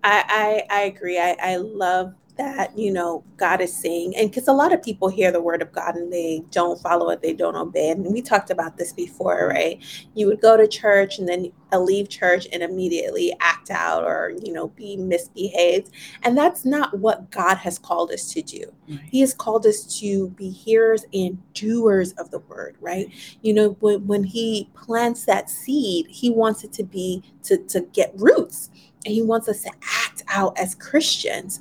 I 0.04 0.64
I, 0.70 0.76
I 0.76 0.80
agree. 0.82 1.18
I, 1.18 1.36
I 1.40 1.56
love 1.56 2.14
that 2.36 2.76
you 2.76 2.92
know 2.92 3.24
god 3.36 3.60
is 3.60 3.74
saying 3.74 4.14
and 4.16 4.30
because 4.30 4.48
a 4.48 4.52
lot 4.52 4.72
of 4.72 4.82
people 4.82 5.08
hear 5.08 5.32
the 5.32 5.40
word 5.40 5.62
of 5.62 5.72
god 5.72 5.96
and 5.96 6.12
they 6.12 6.42
don't 6.50 6.80
follow 6.80 7.08
it 7.10 7.22
they 7.22 7.32
don't 7.32 7.56
obey 7.56 7.90
it 7.90 7.96
and 7.96 8.12
we 8.12 8.20
talked 8.20 8.50
about 8.50 8.76
this 8.76 8.92
before 8.92 9.46
right? 9.46 9.82
You 10.14 10.26
would 10.26 10.40
go 10.40 10.56
to 10.56 10.66
church 10.66 11.18
and 11.18 11.28
then 11.28 11.52
leave 11.76 12.08
church 12.08 12.46
and 12.54 12.62
immediately 12.62 13.34
act 13.40 13.70
out 13.70 14.02
or 14.02 14.32
you 14.42 14.50
know 14.50 14.68
be 14.68 14.96
misbehaved 14.96 15.90
and 16.22 16.36
that's 16.38 16.64
not 16.64 16.98
what 16.98 17.30
god 17.30 17.56
has 17.58 17.78
called 17.78 18.10
us 18.10 18.32
to 18.32 18.40
do. 18.40 18.64
Right. 18.88 19.00
he 19.10 19.20
has 19.20 19.34
called 19.34 19.66
us 19.66 19.98
to 20.00 20.30
be 20.30 20.48
hearers 20.48 21.04
and 21.12 21.38
doers 21.52 22.12
of 22.12 22.30
the 22.30 22.38
word 22.40 22.76
right? 22.80 23.08
You 23.42 23.52
know 23.52 23.70
when, 23.80 24.06
when 24.06 24.24
he 24.24 24.70
plants 24.74 25.26
that 25.26 25.50
seed 25.50 26.06
he 26.08 26.30
wants 26.30 26.64
it 26.64 26.72
to 26.74 26.84
be 26.84 27.22
to 27.44 27.58
to 27.66 27.82
get 27.92 28.12
roots 28.16 28.70
and 29.04 29.14
he 29.14 29.22
wants 29.22 29.48
us 29.48 29.62
to 29.62 29.70
act 30.04 30.22
out 30.28 30.56
as 30.58 30.74
christians 30.74 31.60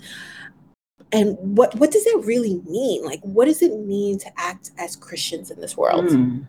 and 1.11 1.37
what 1.39 1.75
what 1.75 1.91
does 1.91 2.03
that 2.05 2.21
really 2.25 2.61
mean? 2.67 3.03
Like 3.05 3.21
what 3.21 3.45
does 3.45 3.61
it 3.61 3.77
mean 3.79 4.19
to 4.19 4.31
act 4.37 4.71
as 4.77 4.95
christians 4.95 5.51
in 5.51 5.59
this 5.59 5.77
world? 5.77 6.05
Mm, 6.05 6.47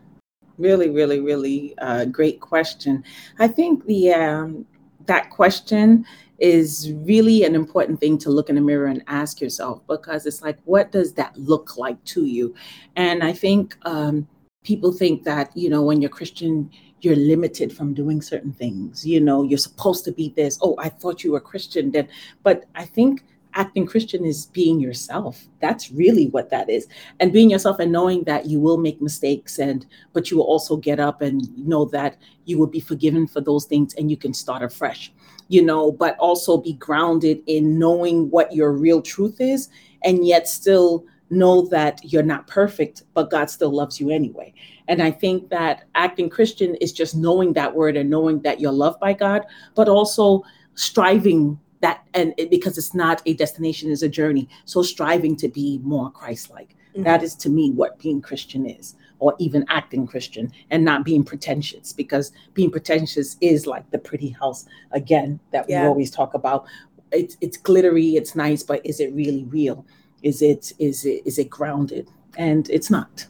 really 0.57 0.89
really 0.89 1.19
really 1.19 1.77
uh, 1.79 2.05
great 2.05 2.39
question. 2.41 3.03
I 3.39 3.47
think 3.47 3.85
the 3.85 4.13
um, 4.13 4.65
that 5.05 5.29
question 5.29 6.05
is 6.39 6.91
really 6.97 7.43
an 7.43 7.55
important 7.55 7.99
thing 7.99 8.17
to 8.19 8.29
look 8.29 8.49
in 8.49 8.55
the 8.55 8.61
mirror 8.61 8.85
and 8.85 9.03
ask 9.07 9.41
yourself 9.41 9.81
because 9.87 10.25
it's 10.25 10.41
like 10.41 10.59
what 10.65 10.91
does 10.91 11.13
that 11.13 11.35
look 11.37 11.77
like 11.77 12.03
to 12.05 12.25
you? 12.25 12.53
And 12.95 13.23
i 13.23 13.33
think 13.33 13.77
um, 13.83 14.27
people 14.63 14.91
think 14.91 15.23
that 15.23 15.55
you 15.55 15.69
know 15.69 15.81
when 15.81 16.01
you're 16.01 16.09
christian 16.09 16.69
you're 17.01 17.15
limited 17.15 17.71
from 17.71 17.93
doing 17.93 18.21
certain 18.21 18.51
things. 18.51 19.05
You 19.05 19.21
know 19.21 19.43
you're 19.43 19.57
supposed 19.57 20.03
to 20.05 20.11
be 20.11 20.29
this 20.35 20.57
oh 20.61 20.75
i 20.79 20.89
thought 20.89 21.23
you 21.23 21.31
were 21.31 21.39
christian 21.39 21.91
then. 21.91 22.07
But 22.43 22.65
i 22.75 22.85
think 22.85 23.23
acting 23.57 23.87
Christian 23.87 24.23
is 24.23 24.45
being 24.45 24.79
yourself. 24.79 25.45
That's 25.59 25.91
really 25.91 26.27
what 26.27 26.49
that 26.51 26.69
is. 26.69 26.87
And 27.19 27.33
being 27.33 27.49
yourself 27.49 27.79
and 27.79 27.91
knowing 27.91 28.23
that 28.25 28.45
you 28.45 28.59
will 28.59 28.77
make 28.77 29.01
mistakes 29.01 29.57
and 29.57 29.85
but 30.13 30.29
you 30.29 30.37
will 30.37 30.45
also 30.45 30.77
get 30.77 30.99
up 30.99 31.21
and 31.21 31.45
know 31.57 31.85
that 31.85 32.17
you 32.45 32.57
will 32.57 32.67
be 32.67 32.79
forgiven 32.79 33.27
for 33.27 33.41
those 33.41 33.65
things 33.65 33.95
and 33.95 34.09
you 34.11 34.15
can 34.15 34.33
start 34.33 34.61
afresh. 34.61 35.11
You 35.49 35.63
know, 35.63 35.91
but 35.91 36.17
also 36.19 36.57
be 36.57 36.73
grounded 36.73 37.41
in 37.47 37.79
knowing 37.79 38.29
what 38.29 38.53
your 38.53 38.73
real 38.73 39.01
truth 39.01 39.41
is 39.41 39.69
and 40.03 40.25
yet 40.25 40.47
still 40.47 41.05
know 41.29 41.67
that 41.67 41.99
you're 42.03 42.23
not 42.23 42.47
perfect, 42.47 43.03
but 43.13 43.31
God 43.31 43.49
still 43.49 43.73
loves 43.73 43.99
you 43.99 44.09
anyway. 44.09 44.53
And 44.87 45.01
I 45.01 45.11
think 45.11 45.49
that 45.49 45.85
acting 45.95 46.29
Christian 46.29 46.75
is 46.75 46.93
just 46.93 47.15
knowing 47.15 47.53
that 47.53 47.75
word 47.75 47.97
and 47.97 48.09
knowing 48.09 48.41
that 48.41 48.61
you're 48.61 48.71
loved 48.71 48.99
by 48.99 49.13
God, 49.13 49.45
but 49.75 49.89
also 49.89 50.43
striving 50.75 51.59
that 51.81 52.05
and 52.13 52.33
it, 52.37 52.49
because 52.49 52.77
it's 52.77 52.93
not 52.93 53.21
a 53.25 53.33
destination 53.33 53.91
is 53.91 54.03
a 54.03 54.09
journey. 54.09 54.49
So 54.65 54.81
striving 54.81 55.35
to 55.37 55.47
be 55.47 55.79
more 55.83 56.11
christ-like. 56.11 56.75
Mm-hmm. 56.93 57.03
that 57.03 57.21
is 57.21 57.35
to 57.35 57.49
me 57.49 57.69
what 57.71 57.99
being 57.99 58.21
christian 58.21 58.65
is 58.65 58.95
or 59.19 59.35
even 59.37 59.65
acting 59.69 60.07
christian 60.07 60.51
and 60.71 60.83
not 60.83 61.03
being 61.03 61.23
pretentious 61.23 61.93
because 61.93 62.31
being 62.55 62.71
pretentious 62.71 63.37
is 63.39 63.67
like 63.67 63.87
the 63.91 63.99
pretty 63.99 64.29
house 64.29 64.65
again 64.91 65.39
that 65.51 65.69
yeah. 65.69 65.81
we 65.83 65.87
always 65.87 66.11
talk 66.11 66.33
about. 66.33 66.65
It's 67.11 67.37
it's 67.39 67.57
glittery 67.57 68.15
it's 68.15 68.35
nice 68.35 68.63
but 68.63 68.85
is 68.85 68.99
it 68.99 69.13
really 69.13 69.45
real? 69.45 69.85
Is 70.23 70.41
it 70.41 70.73
is 70.79 71.05
it 71.05 71.21
is 71.25 71.37
it 71.37 71.49
grounded? 71.49 72.09
And 72.37 72.69
it's 72.69 72.89
not 72.89 73.27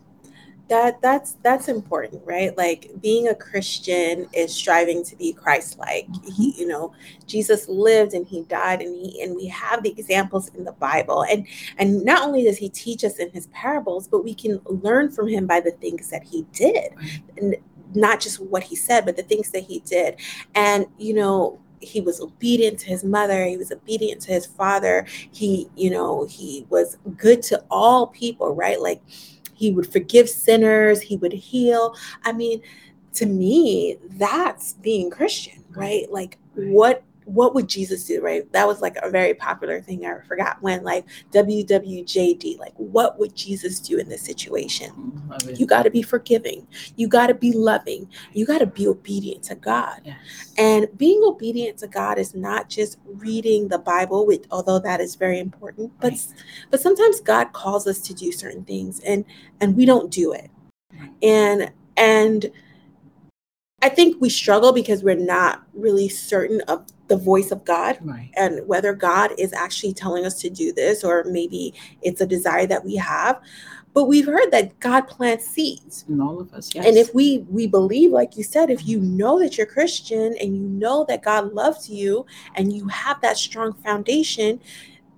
that 0.69 1.01
that's 1.01 1.33
that's 1.43 1.67
important 1.69 2.21
right? 2.25 2.57
Like 2.57 2.91
being 3.01 3.27
a 3.29 3.35
christian 3.35 4.27
is 4.33 4.53
striving 4.53 5.03
to 5.05 5.15
be 5.15 5.33
christ-like. 5.33 6.07
Mm-hmm. 6.07 6.31
he 6.31 6.53
you 6.57 6.67
know 6.67 6.93
jesus 7.25 7.67
lived 7.67 8.13
and 8.13 8.25
he 8.27 8.43
died 8.43 8.81
and 8.81 8.95
he 8.95 9.21
and 9.21 9.35
we 9.35 9.47
have 9.47 9.83
the 9.83 9.89
examples 9.91 10.49
in 10.49 10.63
the 10.63 10.73
bible. 10.73 11.23
And 11.23 11.47
and 11.77 12.03
not 12.03 12.27
only 12.27 12.43
does 12.43 12.57
he 12.57 12.69
teach 12.69 13.03
us 13.03 13.17
in 13.17 13.29
his 13.31 13.47
parables 13.47 14.07
but 14.07 14.23
we 14.23 14.33
can 14.33 14.59
learn 14.65 15.11
from 15.11 15.27
him 15.27 15.47
by 15.47 15.59
the 15.59 15.71
things 15.71 16.09
that 16.09 16.23
he 16.23 16.45
did. 16.53 16.91
And 17.37 17.55
not 17.95 18.19
just 18.19 18.39
what 18.39 18.63
he 18.63 18.75
said 18.75 19.05
but 19.05 19.15
the 19.15 19.23
things 19.23 19.51
that 19.51 19.63
he 19.63 19.79
did. 19.81 20.19
And 20.55 20.85
you 20.97 21.13
know 21.13 21.59
he 21.79 22.01
was 22.01 22.19
obedient 22.19 22.79
to 22.79 22.87
his 22.87 23.03
mother 23.03 23.45
he 23.45 23.55
was 23.55 23.71
obedient 23.71 24.21
to 24.23 24.31
his 24.31 24.45
father. 24.45 25.05
He 25.31 25.69
you 25.75 25.89
know 25.89 26.25
he 26.25 26.65
was 26.69 26.97
good 27.15 27.41
to 27.43 27.63
all 27.69 28.07
people 28.07 28.53
right? 28.55 28.81
Like 28.81 29.01
he 29.57 29.71
would 29.71 29.91
forgive 29.91 30.29
sinners, 30.29 31.01
he 31.01 31.17
would 31.17 31.33
heal. 31.33 31.95
I 32.23 32.31
mean, 32.31 32.61
to 33.15 33.25
me, 33.25 33.97
that's 34.11 34.73
being 34.73 35.09
Christian, 35.09 35.63
right? 35.71 36.05
Like 36.11 36.37
what 36.53 37.03
what 37.27 37.53
would 37.53 37.67
Jesus 37.67 38.05
do, 38.05 38.21
right? 38.21 38.49
That 38.53 38.65
was 38.65 38.81
like 38.81 38.95
a 39.03 39.09
very 39.09 39.33
popular 39.33 39.81
thing. 39.81 40.05
I 40.05 40.21
forgot 40.21 40.61
when, 40.61 40.83
like 40.83 41.05
WWJD, 41.33 42.57
like 42.57 42.73
what 42.77 43.19
would 43.19 43.35
Jesus 43.35 43.81
do 43.81 43.97
in 43.97 44.07
this 44.07 44.21
situation? 44.21 44.91
Mm, 45.27 45.59
you 45.59 45.65
got 45.65 45.83
to 45.83 45.89
be 45.89 46.01
forgiving. 46.01 46.65
You 46.95 47.09
got 47.09 47.27
to 47.27 47.33
be 47.33 47.51
loving. 47.51 48.09
You 48.31 48.45
got 48.45 48.59
to 48.59 48.65
be 48.65 48.87
obedient 48.87 49.43
to 49.43 49.55
God. 49.55 50.01
Yes. 50.05 50.53
And 50.57 50.87
being 50.97 51.21
obedient 51.25 51.77
to 51.79 51.87
God 51.87 52.17
is 52.17 52.33
not 52.33 52.69
just 52.69 52.97
reading 53.05 53.67
the 53.67 53.79
Bible, 53.79 54.25
with 54.25 54.47
although 54.49 54.79
that 54.79 55.01
is 55.01 55.15
very 55.15 55.39
important, 55.39 55.91
but 55.99 56.13
right. 56.13 56.27
but 56.71 56.79
sometimes 56.79 57.19
God 57.19 57.51
calls 57.51 57.87
us 57.87 57.99
to 58.01 58.13
do 58.13 58.31
certain 58.31 58.63
things, 58.63 59.01
and 59.01 59.25
and 59.59 59.75
we 59.75 59.85
don't 59.85 60.09
do 60.09 60.31
it, 60.31 60.49
and 61.21 61.71
and 61.97 62.51
I 63.81 63.89
think 63.89 64.19
we 64.21 64.29
struggle 64.29 64.71
because 64.71 65.03
we're 65.03 65.15
not 65.15 65.63
really 65.73 66.09
certain 66.09 66.61
of 66.61 66.85
the 67.07 67.17
voice 67.17 67.51
of 67.51 67.63
God 67.65 67.97
right. 68.01 68.29
and 68.35 68.65
whether 68.67 68.93
God 68.93 69.31
is 69.37 69.53
actually 69.53 69.93
telling 69.93 70.25
us 70.25 70.39
to 70.41 70.49
do 70.49 70.71
this 70.73 71.03
or 71.03 71.23
maybe 71.25 71.73
it's 72.01 72.21
a 72.21 72.27
desire 72.27 72.67
that 72.67 72.83
we 72.83 72.95
have. 72.95 73.39
But 73.93 74.05
we've 74.05 74.27
heard 74.27 74.51
that 74.51 74.79
God 74.79 75.07
plants 75.07 75.47
seeds. 75.47 76.05
In 76.07 76.21
all 76.21 76.39
of 76.39 76.53
us, 76.53 76.73
yes. 76.75 76.85
And 76.85 76.97
if 76.97 77.15
we 77.15 77.39
we 77.49 77.65
believe, 77.65 78.11
like 78.11 78.37
you 78.37 78.43
said, 78.43 78.69
if 78.69 78.87
you 78.87 78.99
know 78.99 79.39
that 79.39 79.57
you're 79.57 79.65
Christian 79.65 80.35
and 80.39 80.55
you 80.55 80.61
know 80.61 81.03
that 81.07 81.23
God 81.23 81.53
loves 81.53 81.89
you 81.89 82.25
and 82.53 82.71
you 82.71 82.87
have 82.89 83.19
that 83.21 83.37
strong 83.37 83.73
foundation, 83.73 84.59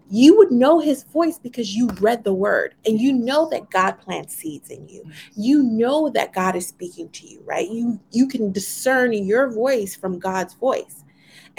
you 0.09 0.37
would 0.37 0.51
know 0.51 0.79
his 0.79 1.03
voice 1.03 1.37
because 1.37 1.75
you 1.75 1.87
read 1.99 2.23
the 2.23 2.33
word 2.33 2.73
and 2.85 2.99
you 2.99 3.13
know 3.13 3.47
that 3.49 3.69
God 3.69 3.99
plants 3.99 4.35
seeds 4.35 4.69
in 4.69 4.87
you. 4.87 5.03
You 5.35 5.61
know 5.61 6.09
that 6.09 6.33
God 6.33 6.55
is 6.55 6.67
speaking 6.67 7.09
to 7.09 7.27
you, 7.27 7.41
right? 7.45 7.69
You 7.69 7.99
you 8.11 8.27
can 8.27 8.51
discern 8.51 9.13
your 9.13 9.51
voice 9.51 9.95
from 9.95 10.19
God's 10.19 10.53
voice. 10.53 11.03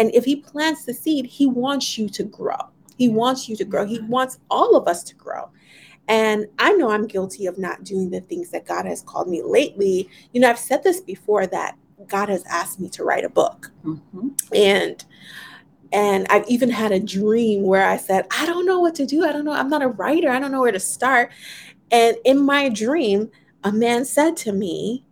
And 0.00 0.11
if 0.14 0.25
he 0.25 0.37
plants 0.37 0.87
the 0.87 0.95
seed, 0.95 1.26
he 1.26 1.45
wants 1.45 1.99
you 1.99 2.09
to 2.09 2.25
grow. 2.25 2.57
He 2.97 3.11
wants 3.11 3.50
you 3.50 3.57
to 3.57 3.66
grow. 3.66 3.85
He 3.85 3.99
wants 4.00 4.38
all 4.50 4.75
of 4.75 4.88
us 4.88 5.02
to 5.04 5.14
grow. 5.14 5.50
And 6.09 6.47
I 6.59 6.73
know 6.73 6.90
I'm 6.90 7.07
guilty 7.07 7.45
of 7.45 7.59
not 7.59 7.85
doing 7.85 8.09
the 8.09 8.23
things 8.23 8.49
that 8.52 8.64
God 8.64 8.87
has 8.87 9.02
called 9.02 9.28
me 9.28 9.42
lately. 9.42 10.09
You 10.33 10.40
know, 10.40 10.49
I've 10.49 10.59
said 10.59 10.83
this 10.83 11.02
before 11.02 11.47
that 11.49 11.76
God 12.09 12.30
has 12.30 12.42
asked 12.47 12.80
me 12.80 12.88
to 12.88 13.04
write 13.04 13.26
a 13.26 13.28
book. 13.28 13.71
Mm-hmm. 13.85 14.28
And 14.54 15.04
and 15.92 16.26
I've 16.30 16.49
even 16.49 16.71
had 16.71 16.92
a 16.92 17.00
dream 17.00 17.62
where 17.62 17.87
I 17.87 17.99
said, 17.99 18.26
I 18.30 18.47
don't 18.47 18.64
know 18.64 18.80
what 18.80 18.95
to 18.95 19.04
do. 19.04 19.26
I 19.26 19.33
don't 19.33 19.45
know. 19.45 19.52
I'm 19.52 19.69
not 19.69 19.83
a 19.83 19.88
writer. 19.88 20.30
I 20.30 20.40
don't 20.40 20.50
know 20.50 20.62
where 20.62 20.73
to 20.73 20.80
start. 20.80 21.30
And 21.90 22.16
in 22.25 22.38
my 22.38 22.71
dream, 22.71 23.30
a 23.64 23.73
man 23.73 24.07
said 24.07 24.35
to 24.38 24.52
me 24.52 25.04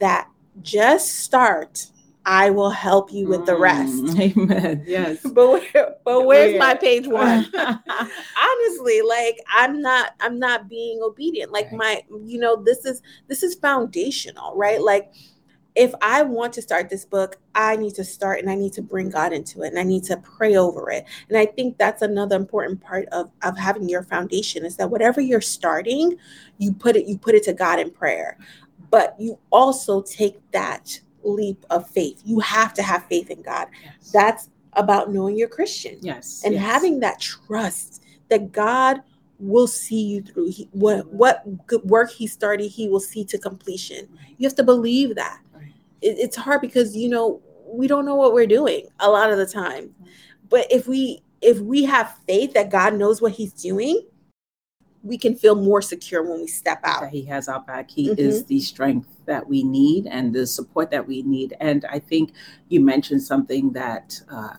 that 0.00 0.28
just 0.62 1.20
start. 1.20 1.86
I 2.26 2.50
will 2.50 2.70
help 2.70 3.12
you 3.12 3.28
with 3.28 3.46
the 3.46 3.56
rest. 3.56 4.02
Mm, 4.02 4.36
amen. 4.36 4.84
Yes. 4.84 5.20
but 5.32 5.48
where, 5.48 5.94
but 6.04 6.26
where's 6.26 6.54
yeah. 6.54 6.58
my 6.58 6.74
page 6.74 7.06
one? 7.06 7.46
Honestly, 7.56 9.00
like 9.00 9.38
I'm 9.48 9.80
not 9.80 10.14
I'm 10.20 10.40
not 10.40 10.68
being 10.68 11.00
obedient. 11.02 11.52
Like 11.52 11.72
my 11.72 12.02
you 12.24 12.40
know 12.40 12.56
this 12.56 12.84
is 12.84 13.00
this 13.28 13.44
is 13.44 13.54
foundational, 13.54 14.56
right? 14.56 14.82
Like 14.82 15.12
if 15.76 15.94
I 16.02 16.22
want 16.22 16.52
to 16.54 16.62
start 16.62 16.88
this 16.88 17.04
book, 17.04 17.36
I 17.54 17.76
need 17.76 17.94
to 17.94 18.04
start 18.04 18.40
and 18.40 18.50
I 18.50 18.56
need 18.56 18.72
to 18.72 18.82
bring 18.82 19.08
God 19.08 19.32
into 19.32 19.62
it 19.62 19.68
and 19.68 19.78
I 19.78 19.84
need 19.84 20.02
to 20.04 20.16
pray 20.16 20.56
over 20.56 20.90
it. 20.90 21.04
And 21.28 21.38
I 21.38 21.46
think 21.46 21.78
that's 21.78 22.02
another 22.02 22.34
important 22.34 22.80
part 22.80 23.06
of, 23.12 23.30
of 23.42 23.56
having 23.58 23.88
your 23.88 24.02
foundation 24.02 24.64
is 24.64 24.76
that 24.76 24.90
whatever 24.90 25.20
you're 25.20 25.42
starting, 25.42 26.16
you 26.56 26.72
put 26.72 26.96
it, 26.96 27.06
you 27.06 27.18
put 27.18 27.34
it 27.34 27.44
to 27.44 27.52
God 27.52 27.78
in 27.78 27.90
prayer. 27.90 28.38
But 28.90 29.16
you 29.18 29.38
also 29.50 30.00
take 30.00 30.38
that 30.52 30.98
leap 31.26 31.64
of 31.70 31.88
faith. 31.90 32.22
You 32.24 32.40
have 32.40 32.72
to 32.74 32.82
have 32.82 33.04
faith 33.06 33.30
in 33.30 33.42
God. 33.42 33.68
Yes. 33.82 34.10
That's 34.12 34.50
about 34.74 35.12
knowing 35.12 35.36
you're 35.36 35.48
Christian. 35.48 35.98
Yes. 36.00 36.42
And 36.44 36.54
yes. 36.54 36.62
having 36.62 37.00
that 37.00 37.20
trust 37.20 38.02
that 38.28 38.52
God 38.52 39.02
will 39.38 39.66
see 39.66 40.02
you 40.02 40.22
through. 40.22 40.50
He, 40.50 40.68
what 40.72 40.98
mm-hmm. 41.06 41.16
what 41.16 41.66
good 41.66 41.84
work 41.84 42.10
he 42.10 42.26
started, 42.26 42.68
he 42.68 42.88
will 42.88 43.00
see 43.00 43.24
to 43.26 43.38
completion. 43.38 44.08
Right. 44.16 44.34
You 44.38 44.46
have 44.46 44.56
to 44.56 44.64
believe 44.64 45.14
that 45.16 45.40
it, 46.02 46.18
it's 46.18 46.36
hard 46.36 46.60
because 46.60 46.96
you 46.96 47.08
know 47.08 47.40
we 47.66 47.86
don't 47.86 48.04
know 48.04 48.14
what 48.14 48.32
we're 48.32 48.46
doing 48.46 48.86
a 49.00 49.10
lot 49.10 49.30
of 49.30 49.38
the 49.38 49.46
time. 49.46 49.88
Mm-hmm. 49.88 50.10
But 50.48 50.66
if 50.70 50.86
we 50.86 51.22
if 51.40 51.58
we 51.58 51.84
have 51.84 52.18
faith 52.26 52.54
that 52.54 52.70
God 52.70 52.94
knows 52.94 53.20
what 53.20 53.32
He's 53.32 53.52
doing, 53.52 54.02
we 55.06 55.16
can 55.16 55.36
feel 55.36 55.54
more 55.54 55.80
secure 55.80 56.22
when 56.22 56.40
we 56.40 56.46
step 56.46 56.80
out. 56.84 57.02
That 57.02 57.10
he 57.10 57.24
has 57.26 57.48
our 57.48 57.60
back. 57.60 57.90
He 57.90 58.08
mm-hmm. 58.08 58.18
is 58.18 58.44
the 58.44 58.60
strength 58.60 59.08
that 59.26 59.48
we 59.48 59.62
need 59.62 60.06
and 60.06 60.34
the 60.34 60.46
support 60.46 60.90
that 60.90 61.06
we 61.06 61.22
need. 61.22 61.56
And 61.60 61.84
I 61.86 61.98
think 61.98 62.32
you 62.68 62.80
mentioned 62.80 63.22
something 63.22 63.72
that 63.72 64.20
uh, 64.30 64.54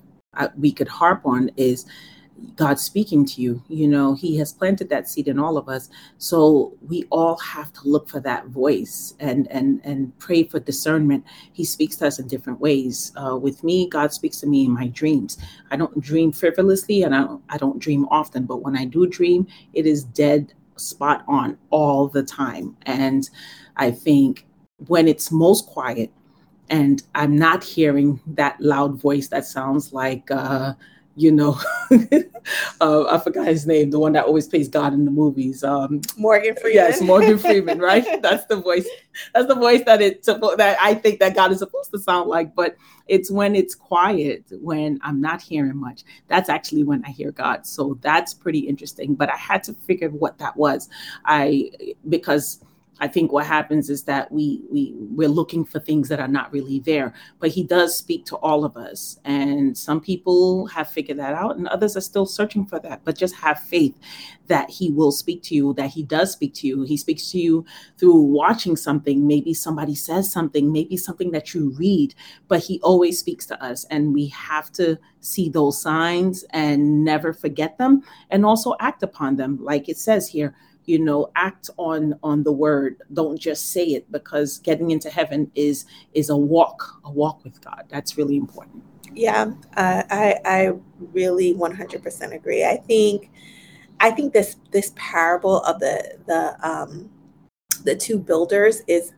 we 0.55 0.71
could 0.71 0.87
harp 0.87 1.25
on 1.25 1.51
is 1.57 1.85
God 2.55 2.79
speaking 2.79 3.25
to 3.25 3.41
you. 3.41 3.63
You 3.67 3.87
know, 3.87 4.15
He 4.15 4.37
has 4.37 4.53
planted 4.53 4.89
that 4.89 5.07
seed 5.07 5.27
in 5.27 5.39
all 5.39 5.57
of 5.57 5.69
us. 5.69 5.89
So 6.17 6.73
we 6.87 7.03
all 7.09 7.37
have 7.37 7.71
to 7.73 7.87
look 7.87 8.09
for 8.09 8.19
that 8.21 8.47
voice 8.47 9.13
and 9.19 9.49
and 9.51 9.81
and 9.83 10.17
pray 10.19 10.43
for 10.43 10.59
discernment. 10.59 11.23
He 11.53 11.65
speaks 11.65 11.95
to 11.97 12.07
us 12.07 12.19
in 12.19 12.27
different 12.27 12.59
ways. 12.59 13.11
Uh, 13.15 13.37
with 13.37 13.63
me, 13.63 13.87
God 13.89 14.13
speaks 14.13 14.39
to 14.41 14.47
me 14.47 14.65
in 14.65 14.71
my 14.71 14.87
dreams. 14.87 15.37
I 15.71 15.77
don't 15.77 15.99
dream 15.99 16.31
frivolously, 16.31 17.03
and 17.03 17.15
I 17.15 17.21
don't, 17.21 17.43
I 17.49 17.57
don't 17.57 17.79
dream 17.79 18.07
often. 18.09 18.45
But 18.45 18.61
when 18.61 18.77
I 18.77 18.85
do 18.85 19.07
dream, 19.07 19.47
it 19.73 19.85
is 19.85 20.03
dead 20.03 20.53
spot 20.75 21.23
on 21.27 21.57
all 21.69 22.07
the 22.07 22.23
time. 22.23 22.77
And 22.83 23.29
I 23.77 23.91
think 23.91 24.45
when 24.87 25.07
it's 25.07 25.31
most 25.31 25.67
quiet, 25.67 26.11
and 26.69 27.01
I'm 27.15 27.37
not 27.37 27.63
hearing 27.63 28.19
that 28.27 28.59
loud 28.59 28.99
voice 28.99 29.27
that 29.29 29.45
sounds 29.45 29.93
like. 29.93 30.29
Uh, 30.29 30.73
you 31.17 31.31
know, 31.31 31.59
uh, 32.79 33.05
I 33.07 33.19
forgot 33.19 33.47
his 33.47 33.65
name, 33.65 33.89
the 33.89 33.97
one 33.97 34.13
that 34.13 34.25
always 34.25 34.47
plays 34.47 34.67
God 34.67 34.93
in 34.93 35.03
the 35.03 35.09
movies. 35.09 35.63
Um, 35.63 36.01
Morgan 36.15 36.55
Freeman. 36.55 36.75
Yes, 36.75 37.01
Morgan 37.01 37.39
Freeman, 37.39 37.79
right? 37.79 38.05
That's 38.21 38.45
the 38.45 38.57
voice. 38.57 38.87
That's 39.33 39.47
the 39.47 39.55
voice 39.55 39.83
that 39.85 39.99
it 39.99 40.23
that 40.23 40.77
I 40.79 40.93
think 40.93 41.19
that 41.19 41.35
God 41.35 41.51
is 41.51 41.57
supposed 41.59 41.89
to 41.91 41.99
sound 41.99 42.29
like. 42.29 42.53
But 42.53 42.77
it's 43.07 43.31
when 43.31 43.55
it's 43.55 43.73
quiet, 43.73 44.43
when 44.61 44.99
I'm 45.01 45.19
not 45.19 45.41
hearing 45.41 45.77
much. 45.77 46.03
That's 46.27 46.49
actually 46.49 46.83
when 46.83 47.03
I 47.03 47.09
hear 47.09 47.31
God. 47.31 47.65
So 47.65 47.97
that's 48.01 48.35
pretty 48.35 48.59
interesting. 48.59 49.15
But 49.15 49.33
I 49.33 49.37
had 49.37 49.63
to 49.63 49.73
figure 49.73 50.09
what 50.09 50.37
that 50.37 50.55
was. 50.55 50.87
I 51.25 51.71
because 52.09 52.63
I 52.99 53.07
think 53.07 53.31
what 53.31 53.45
happens 53.45 53.89
is 53.89 54.03
that 54.03 54.31
we 54.31 54.61
we 54.71 54.93
we're 54.95 55.27
looking 55.29 55.65
for 55.65 55.79
things 55.79 56.09
that 56.09 56.19
are 56.19 56.27
not 56.27 56.51
really 56.51 56.79
there. 56.79 57.13
But 57.39 57.51
he 57.51 57.63
does 57.63 57.97
speak 57.97 58.25
to 58.25 58.35
all 58.37 58.65
of 58.65 58.75
us, 58.77 59.19
and 59.25 59.77
some 59.77 60.01
people 60.01 60.67
have 60.67 60.89
figured 60.89 61.19
that 61.19 61.33
out, 61.33 61.57
and 61.57 61.67
others 61.67 61.95
are 61.95 62.01
still 62.01 62.25
searching 62.25 62.65
for 62.65 62.79
that. 62.79 63.01
But 63.03 63.17
just 63.17 63.35
have 63.35 63.59
faith 63.59 63.95
that 64.47 64.69
he 64.69 64.91
will 64.91 65.11
speak 65.11 65.43
to 65.43 65.55
you, 65.55 65.73
that 65.73 65.89
he 65.89 66.03
does 66.03 66.31
speak 66.31 66.53
to 66.55 66.67
you. 66.67 66.83
He 66.83 66.97
speaks 66.97 67.31
to 67.31 67.39
you 67.39 67.65
through 67.97 68.19
watching 68.21 68.75
something. 68.75 69.27
Maybe 69.27 69.53
somebody 69.53 69.95
says 69.95 70.31
something, 70.31 70.71
maybe 70.71 70.97
something 70.97 71.31
that 71.31 71.53
you 71.53 71.71
read, 71.71 72.15
but 72.47 72.61
he 72.61 72.79
always 72.81 73.19
speaks 73.19 73.45
to 73.47 73.63
us, 73.63 73.83
and 73.85 74.13
we 74.13 74.27
have 74.27 74.71
to 74.73 74.97
see 75.19 75.49
those 75.49 75.81
signs 75.81 76.43
and 76.51 77.03
never 77.03 77.33
forget 77.33 77.77
them, 77.77 78.01
and 78.29 78.45
also 78.45 78.75
act 78.79 79.03
upon 79.03 79.35
them, 79.35 79.57
like 79.61 79.89
it 79.89 79.97
says 79.97 80.27
here 80.27 80.55
you 80.87 80.97
know 80.97 81.29
act 81.35 81.69
on 81.77 82.17
on 82.23 82.41
the 82.43 82.51
word. 82.51 82.97
Don't 83.13 83.39
just 83.39 83.71
say 83.71 83.85
it 83.85 84.11
because 84.11 84.57
getting 84.59 84.89
into 84.89 85.09
heaven 85.09 85.51
is 85.53 85.85
is 86.13 86.29
a 86.29 86.37
walk 86.37 86.99
a 87.05 87.11
walk 87.11 87.43
with 87.43 87.61
god. 87.61 87.85
That's 87.89 88.17
really 88.17 88.37
important. 88.37 88.83
Yeah 89.13 89.51
uh, 89.75 90.03
i 90.09 90.35
i 90.45 90.71
really 91.13 91.53
100% 91.53 92.33
agree. 92.33 92.65
I 92.65 92.77
think 92.77 93.29
i 93.99 94.11
think 94.11 94.33
this 94.33 94.57
this 94.71 94.93
parable 94.95 95.61
of 95.61 95.79
the 95.79 96.17
the 96.27 96.55
um 96.67 97.09
the 97.83 97.95
two 97.95 98.19
builders 98.19 98.81
is 98.87 99.13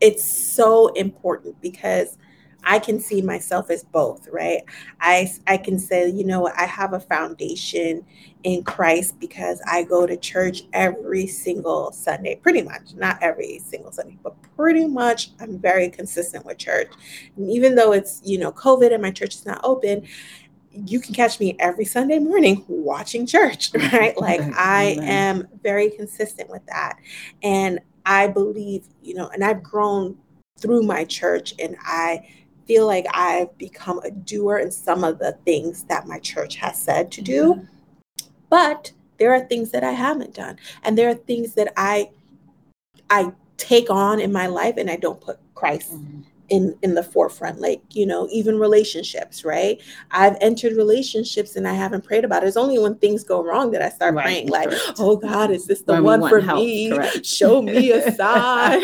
it's 0.00 0.24
so 0.24 0.88
important 0.94 1.60
because 1.60 2.16
I 2.64 2.78
can 2.78 3.00
see 3.00 3.22
myself 3.22 3.70
as 3.70 3.84
both, 3.84 4.28
right? 4.28 4.62
I 5.00 5.30
I 5.46 5.56
can 5.56 5.78
say, 5.78 6.08
you 6.08 6.24
know, 6.24 6.50
I 6.56 6.66
have 6.66 6.92
a 6.92 7.00
foundation 7.00 8.04
in 8.44 8.64
Christ 8.64 9.18
because 9.20 9.60
I 9.66 9.82
go 9.82 10.06
to 10.06 10.16
church 10.16 10.62
every 10.72 11.26
single 11.26 11.92
Sunday, 11.92 12.36
pretty 12.36 12.62
much, 12.62 12.94
not 12.94 13.18
every 13.22 13.58
single 13.58 13.92
Sunday, 13.92 14.18
but 14.22 14.34
pretty 14.56 14.86
much 14.86 15.30
I'm 15.40 15.58
very 15.58 15.90
consistent 15.90 16.46
with 16.46 16.58
church. 16.58 16.88
And 17.36 17.50
even 17.50 17.74
though 17.74 17.92
it's, 17.92 18.20
you 18.24 18.38
know, 18.38 18.52
COVID 18.52 18.92
and 18.92 19.02
my 19.02 19.10
church 19.10 19.34
is 19.34 19.46
not 19.46 19.60
open, 19.62 20.06
you 20.72 21.00
can 21.00 21.14
catch 21.14 21.40
me 21.40 21.56
every 21.58 21.84
Sunday 21.84 22.18
morning 22.18 22.64
watching 22.68 23.26
church, 23.26 23.72
right? 23.92 24.16
Like 24.18 24.40
I 24.56 24.98
am 25.02 25.48
very 25.62 25.90
consistent 25.90 26.48
with 26.48 26.64
that. 26.66 26.98
And 27.42 27.80
I 28.06 28.28
believe, 28.28 28.86
you 29.02 29.14
know, 29.14 29.28
and 29.28 29.44
I've 29.44 29.62
grown 29.62 30.16
through 30.58 30.82
my 30.82 31.04
church 31.04 31.54
and 31.58 31.76
I 31.82 32.26
feel 32.70 32.86
like 32.86 33.06
I've 33.12 33.58
become 33.58 33.98
a 34.04 34.12
doer 34.12 34.58
in 34.58 34.70
some 34.70 35.02
of 35.02 35.18
the 35.18 35.32
things 35.44 35.82
that 35.88 36.06
my 36.06 36.20
church 36.20 36.54
has 36.54 36.80
said 36.80 37.10
to 37.10 37.20
do. 37.20 37.54
Mm-hmm. 37.54 38.26
But 38.48 38.92
there 39.18 39.34
are 39.34 39.40
things 39.40 39.72
that 39.72 39.82
I 39.82 39.90
haven't 39.90 40.34
done. 40.34 40.56
And 40.84 40.96
there 40.96 41.08
are 41.10 41.14
things 41.14 41.54
that 41.54 41.72
I 41.76 42.10
I 43.10 43.32
take 43.56 43.90
on 43.90 44.20
in 44.20 44.32
my 44.32 44.46
life 44.46 44.76
and 44.76 44.88
I 44.88 44.94
don't 44.94 45.20
put 45.20 45.40
Christ 45.56 45.94
mm-hmm 45.94 46.20
in 46.50 46.76
in 46.82 46.94
the 46.94 47.02
forefront 47.02 47.60
like 47.60 47.80
you 47.90 48.04
know 48.04 48.28
even 48.30 48.58
relationships 48.58 49.44
right? 49.44 49.80
I've 50.10 50.36
entered 50.40 50.76
relationships 50.76 51.56
and 51.56 51.66
i 51.66 51.72
haven't 51.72 52.04
prayed 52.04 52.24
about 52.24 52.42
it. 52.42 52.46
It's 52.48 52.56
only 52.56 52.78
when 52.78 52.96
things 52.96 53.22
go 53.24 53.42
wrong 53.42 53.70
that 53.70 53.82
i 53.82 53.88
start 53.88 54.14
right, 54.14 54.24
praying 54.24 54.48
like 54.48 54.68
correct. 54.68 54.92
oh 54.98 55.16
god 55.16 55.50
is 55.50 55.66
this 55.66 55.82
the 55.82 55.94
when 56.02 56.20
one 56.20 56.28
for 56.28 56.40
help, 56.40 56.58
me? 56.58 56.90
Correct. 56.90 57.24
show 57.24 57.62
me 57.62 57.92
a 57.92 58.10
sign. 58.16 58.82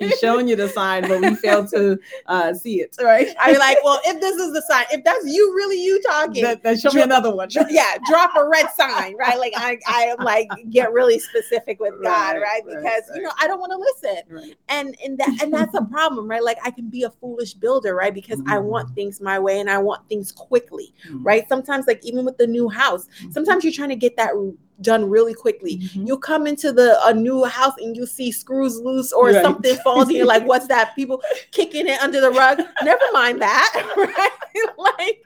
He's 0.00 0.18
showing 0.18 0.48
you 0.48 0.56
the 0.56 0.68
sign 0.68 1.08
but 1.08 1.20
we 1.20 1.34
fail 1.36 1.66
to 1.68 1.98
uh, 2.26 2.52
see 2.52 2.80
it 2.80 2.94
right? 3.00 3.28
I'm 3.40 3.56
like 3.58 3.78
well 3.84 4.00
if 4.04 4.20
this 4.20 4.36
is 4.36 4.52
the 4.52 4.62
sign 4.62 4.84
if 4.90 5.04
that's 5.04 5.24
you 5.26 5.54
really 5.54 5.82
you 5.82 6.02
talking 6.02 6.42
then, 6.62 6.78
show 6.78 6.90
me 6.92 7.02
another 7.02 7.34
one. 7.34 7.48
yeah 7.70 7.96
drop 8.08 8.34
a 8.36 8.46
red 8.48 8.66
sign 8.76 9.16
right? 9.16 9.38
Like 9.38 9.52
i 9.56 9.78
i 9.88 10.02
am 10.04 10.18
like 10.18 10.48
get 10.70 10.92
really 10.92 11.18
specific 11.20 11.78
with 11.80 11.94
god 12.02 12.32
right, 12.34 12.42
right? 12.42 12.62
because 12.66 13.02
you 13.14 13.22
know 13.22 13.30
i 13.40 13.46
don't 13.46 13.60
want 13.60 13.70
to 13.72 13.78
listen 13.78 14.54
and 14.68 14.96
and 15.04 15.16
that 15.18 15.40
and 15.42 15.52
that's 15.54 15.74
a 15.74 15.84
problem 15.84 16.26
right? 16.28 16.42
Like 16.42 16.58
i 16.64 16.71
can 16.74 16.88
be 16.88 17.02
a 17.02 17.10
foolish 17.10 17.54
builder, 17.54 17.94
right? 17.94 18.12
Because 18.12 18.40
mm-hmm. 18.40 18.50
I 18.52 18.58
want 18.58 18.90
mm. 18.90 18.94
things 18.94 19.20
my 19.20 19.38
way 19.38 19.60
and 19.60 19.70
I 19.70 19.78
want 19.78 20.08
things 20.08 20.32
quickly, 20.32 20.94
mm-hmm. 21.06 21.22
right? 21.22 21.48
Sometimes, 21.48 21.86
like 21.86 22.04
even 22.04 22.24
with 22.24 22.38
the 22.38 22.46
new 22.46 22.68
house, 22.68 23.06
mm-hmm. 23.06 23.32
sometimes 23.32 23.64
you're 23.64 23.72
trying 23.72 23.90
to 23.90 23.96
get 23.96 24.16
that 24.16 24.32
done 24.80 25.08
really 25.08 25.34
quickly. 25.34 25.78
Mm-hmm. 25.78 26.06
You 26.06 26.18
come 26.18 26.46
into 26.46 26.72
the 26.72 26.98
a 27.06 27.14
new 27.14 27.44
house 27.44 27.74
and 27.78 27.96
you 27.96 28.06
see 28.06 28.32
screws 28.32 28.78
loose 28.78 29.12
or 29.12 29.26
right. 29.30 29.42
something 29.42 29.76
falls 29.84 30.08
and 30.08 30.16
you're 30.16 30.26
like, 30.26 30.46
what's 30.46 30.66
that? 30.68 30.94
People 30.94 31.22
kicking 31.52 31.86
it 31.86 32.00
under 32.02 32.20
the 32.20 32.30
rug. 32.30 32.60
Never 32.82 33.04
mind 33.12 33.40
that, 33.40 33.94
right? 33.96 34.68
like, 34.76 35.22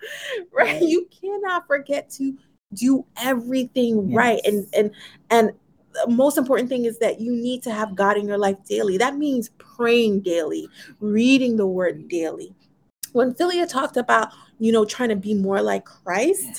right? 0.52 0.82
You 0.82 1.08
cannot 1.20 1.66
forget 1.66 2.10
to 2.10 2.36
do 2.74 3.04
everything 3.16 4.08
yes. 4.08 4.16
right 4.16 4.40
and 4.44 4.66
and 4.74 4.90
and 5.30 5.52
most 6.08 6.38
important 6.38 6.68
thing 6.68 6.84
is 6.84 6.98
that 6.98 7.20
you 7.20 7.32
need 7.32 7.62
to 7.64 7.72
have 7.72 7.94
God 7.94 8.16
in 8.16 8.26
your 8.26 8.38
life 8.38 8.56
daily. 8.68 8.98
That 8.98 9.16
means 9.16 9.50
praying 9.58 10.20
daily, 10.20 10.68
reading 11.00 11.56
the 11.56 11.66
word 11.66 12.08
daily. 12.08 12.54
When 13.12 13.34
Philia 13.34 13.68
talked 13.68 13.96
about, 13.96 14.28
you 14.58 14.72
know, 14.72 14.84
trying 14.84 15.08
to 15.10 15.16
be 15.16 15.34
more 15.34 15.62
like 15.62 15.84
Christ, 15.84 16.44
yeah. 16.44 16.54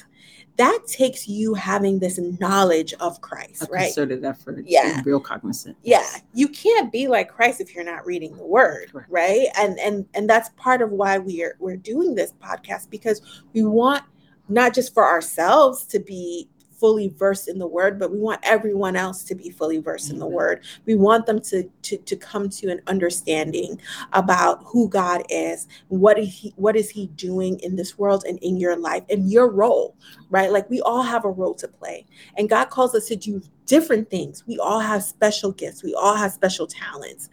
that 0.58 0.88
takes 0.88 1.28
you 1.28 1.54
having 1.54 2.00
this 2.00 2.18
knowledge 2.40 2.94
of 2.96 3.22
Christ, 3.22 3.64
a 3.64 3.66
right? 3.72 3.86
Concerted 3.86 4.26
effort. 4.26 4.64
Yeah. 4.66 5.02
Real 5.06 5.20
cognizant. 5.20 5.78
Yeah. 5.84 6.08
You 6.34 6.48
can't 6.48 6.92
be 6.92 7.08
like 7.08 7.30
Christ 7.30 7.62
if 7.62 7.76
you're 7.76 7.84
not 7.84 8.06
reading 8.06 8.36
the 8.36 8.46
word, 8.46 8.90
right? 8.94 9.06
right? 9.10 9.48
And 9.58 9.78
and 9.80 10.06
and 10.16 10.30
that's 10.30 10.50
part 10.58 10.82
of 10.82 10.92
why 10.92 11.18
we're 11.20 11.56
we're 11.60 11.78
doing 11.78 12.16
this 12.16 12.34
podcast 12.42 12.90
because 12.90 13.22
we 13.54 13.64
want 13.64 14.04
not 14.50 14.74
just 14.74 14.94
for 14.94 15.06
ourselves 15.06 15.86
to 15.88 16.00
be 16.00 16.50
fully 16.80 17.10
versed 17.10 17.48
in 17.48 17.60
the 17.60 17.68
word, 17.68 18.00
but 18.00 18.12
we 18.12 18.20
want 18.20 18.40
everyone 18.44 18.96
else 18.96 19.24
to 19.24 19.36
be 19.36 19.50
fully 19.50 19.80
versed 19.80 20.10
in 20.10 20.20
the 20.20 20.26
mm-hmm. 20.26 20.36
word. 20.36 20.64
We 20.86 20.96
want 20.96 21.26
them 21.26 21.42
to, 21.42 21.64
to, 21.64 21.98
to 21.98 22.16
come 22.16 22.50
to 22.50 22.70
an 22.70 22.82
understanding 22.88 23.80
about 24.14 24.64
who 24.66 24.90
God 24.90 25.24
is, 25.30 25.68
what 25.88 26.18
is 26.18 26.30
he 26.30 26.54
what 26.56 26.76
is 26.76 26.90
he 26.90 27.08
doing 27.08 27.60
in 27.60 27.76
this 27.76 27.98
world 27.98 28.24
and 28.28 28.38
in 28.40 28.58
your 28.58 28.78
life 28.78 29.04
and 29.10 29.32
your 29.32 29.50
role, 29.50 29.96
right? 30.30 30.52
Like 30.52 30.70
we 30.70 30.82
all 30.82 31.04
have 31.04 31.26
a 31.26 31.30
role 31.30 31.56
to 31.56 31.68
play. 31.68 32.06
And 32.38 32.50
God 32.50 32.70
calls 32.70 32.96
us 32.96 33.08
to 33.08 33.16
do 33.16 33.42
different 33.66 34.10
things. 34.10 34.46
We 34.48 34.58
all 34.60 34.80
have 34.80 35.04
special 35.04 35.52
gifts. 35.52 35.84
We 35.84 35.94
all 35.94 36.16
have 36.16 36.32
special 36.32 36.68
talents. 36.68 37.30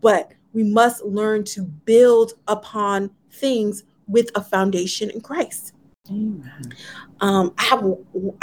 But 0.00 0.32
we 0.52 0.64
must 0.64 1.04
learn 1.04 1.44
to 1.44 1.62
build 1.62 2.34
upon 2.48 3.10
things 3.30 3.84
with 4.08 4.30
a 4.34 4.42
foundation 4.42 5.10
in 5.10 5.20
Christ. 5.20 5.72
Amen. 6.10 6.74
Um, 7.20 7.54
I 7.58 7.64
have 7.64 7.84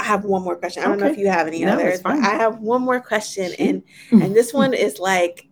I 0.00 0.04
have 0.04 0.24
one 0.24 0.42
more 0.42 0.56
question. 0.56 0.82
I 0.82 0.86
don't 0.86 0.96
okay. 0.96 1.06
know 1.06 1.12
if 1.12 1.18
you 1.18 1.28
have 1.28 1.46
any 1.46 1.64
no, 1.64 1.72
others. 1.72 2.00
I 2.04 2.16
have 2.16 2.58
one 2.60 2.82
more 2.82 3.00
question, 3.00 3.52
and 3.58 3.82
and 4.10 4.34
this 4.34 4.52
one 4.52 4.74
is 4.74 4.98
like 4.98 5.48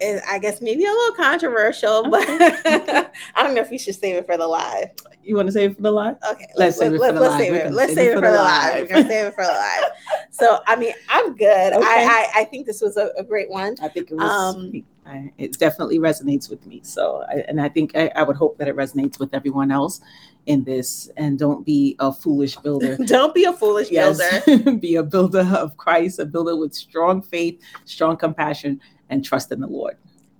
is, 0.00 0.22
I 0.28 0.38
guess, 0.38 0.60
maybe 0.60 0.84
a 0.84 0.90
little 0.90 1.14
controversial, 1.14 2.02
but 2.10 2.24
I 2.28 3.42
don't 3.42 3.54
know 3.54 3.62
if 3.62 3.70
you 3.70 3.78
should 3.78 3.94
save 3.94 4.16
it 4.16 4.26
for 4.26 4.36
the 4.36 4.46
live. 4.46 4.90
You 5.22 5.36
want 5.36 5.48
to 5.48 5.52
save 5.52 5.72
it 5.72 5.76
for 5.76 5.82
the 5.82 5.90
live? 5.90 6.16
Okay, 6.30 6.46
let's, 6.56 6.78
let's 6.78 6.78
save 6.78 6.94
it 6.94 6.98
for 6.98 7.12
the 7.12 7.20
let's 7.20 7.32
live. 7.32 7.40
Save 7.40 7.54
it. 7.54 7.72
Let's 7.72 7.94
save 7.94 8.10
it 8.10 8.14
for 8.14 8.20
the 8.20 8.32
live. 8.32 8.74
We're 8.74 8.88
gonna 8.88 9.08
save 9.08 9.26
it 9.26 9.34
for 9.34 9.44
the 9.44 9.52
live. 9.52 9.84
So, 10.30 10.60
I 10.66 10.76
mean, 10.76 10.92
I'm 11.08 11.34
good. 11.34 11.72
Okay. 11.72 11.84
I, 11.84 12.30
I, 12.36 12.40
I 12.40 12.44
think 12.44 12.66
this 12.66 12.80
was 12.80 12.96
a, 12.96 13.10
a, 13.18 13.24
great 13.24 13.50
one. 13.50 13.74
I 13.82 13.88
think 13.88 14.10
it 14.12 14.14
was. 14.14 14.30
Um, 14.30 14.84
I, 15.04 15.32
it 15.36 15.58
definitely 15.58 15.98
resonates 15.98 16.48
with 16.48 16.64
me. 16.64 16.80
So, 16.84 17.24
I, 17.28 17.44
and 17.48 17.60
I 17.60 17.68
think 17.68 17.96
I, 17.96 18.12
I 18.14 18.22
would 18.22 18.36
hope 18.36 18.56
that 18.58 18.68
it 18.68 18.76
resonates 18.76 19.18
with 19.18 19.34
everyone 19.34 19.72
else 19.72 20.00
in 20.48 20.64
this. 20.64 21.08
And 21.16 21.38
don't 21.38 21.64
be 21.64 21.94
a 22.00 22.12
foolish 22.12 22.56
builder. 22.56 22.96
don't 23.04 23.34
be 23.34 23.44
a 23.44 23.52
foolish 23.52 23.90
yes. 23.90 24.18
builder. 24.44 24.72
be 24.78 24.96
a 24.96 25.02
builder 25.02 25.46
of 25.56 25.76
Christ, 25.76 26.18
a 26.18 26.24
builder 26.24 26.56
with 26.56 26.74
strong 26.74 27.22
faith, 27.22 27.60
strong 27.84 28.16
compassion, 28.16 28.80
and 29.10 29.24
trust 29.24 29.52
in 29.52 29.60
the 29.60 29.66
Lord. 29.66 29.96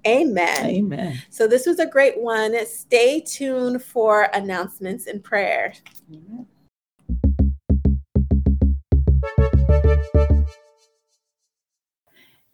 Amen. 0.06 0.64
Amen. 0.64 1.22
So 1.28 1.46
this 1.46 1.66
was 1.66 1.78
a 1.78 1.86
great 1.86 2.18
one. 2.18 2.54
Stay 2.66 3.20
tuned 3.20 3.82
for 3.82 4.28
announcements 4.32 5.06
and 5.06 5.22
prayer. 5.22 5.74
Amen. 6.10 6.46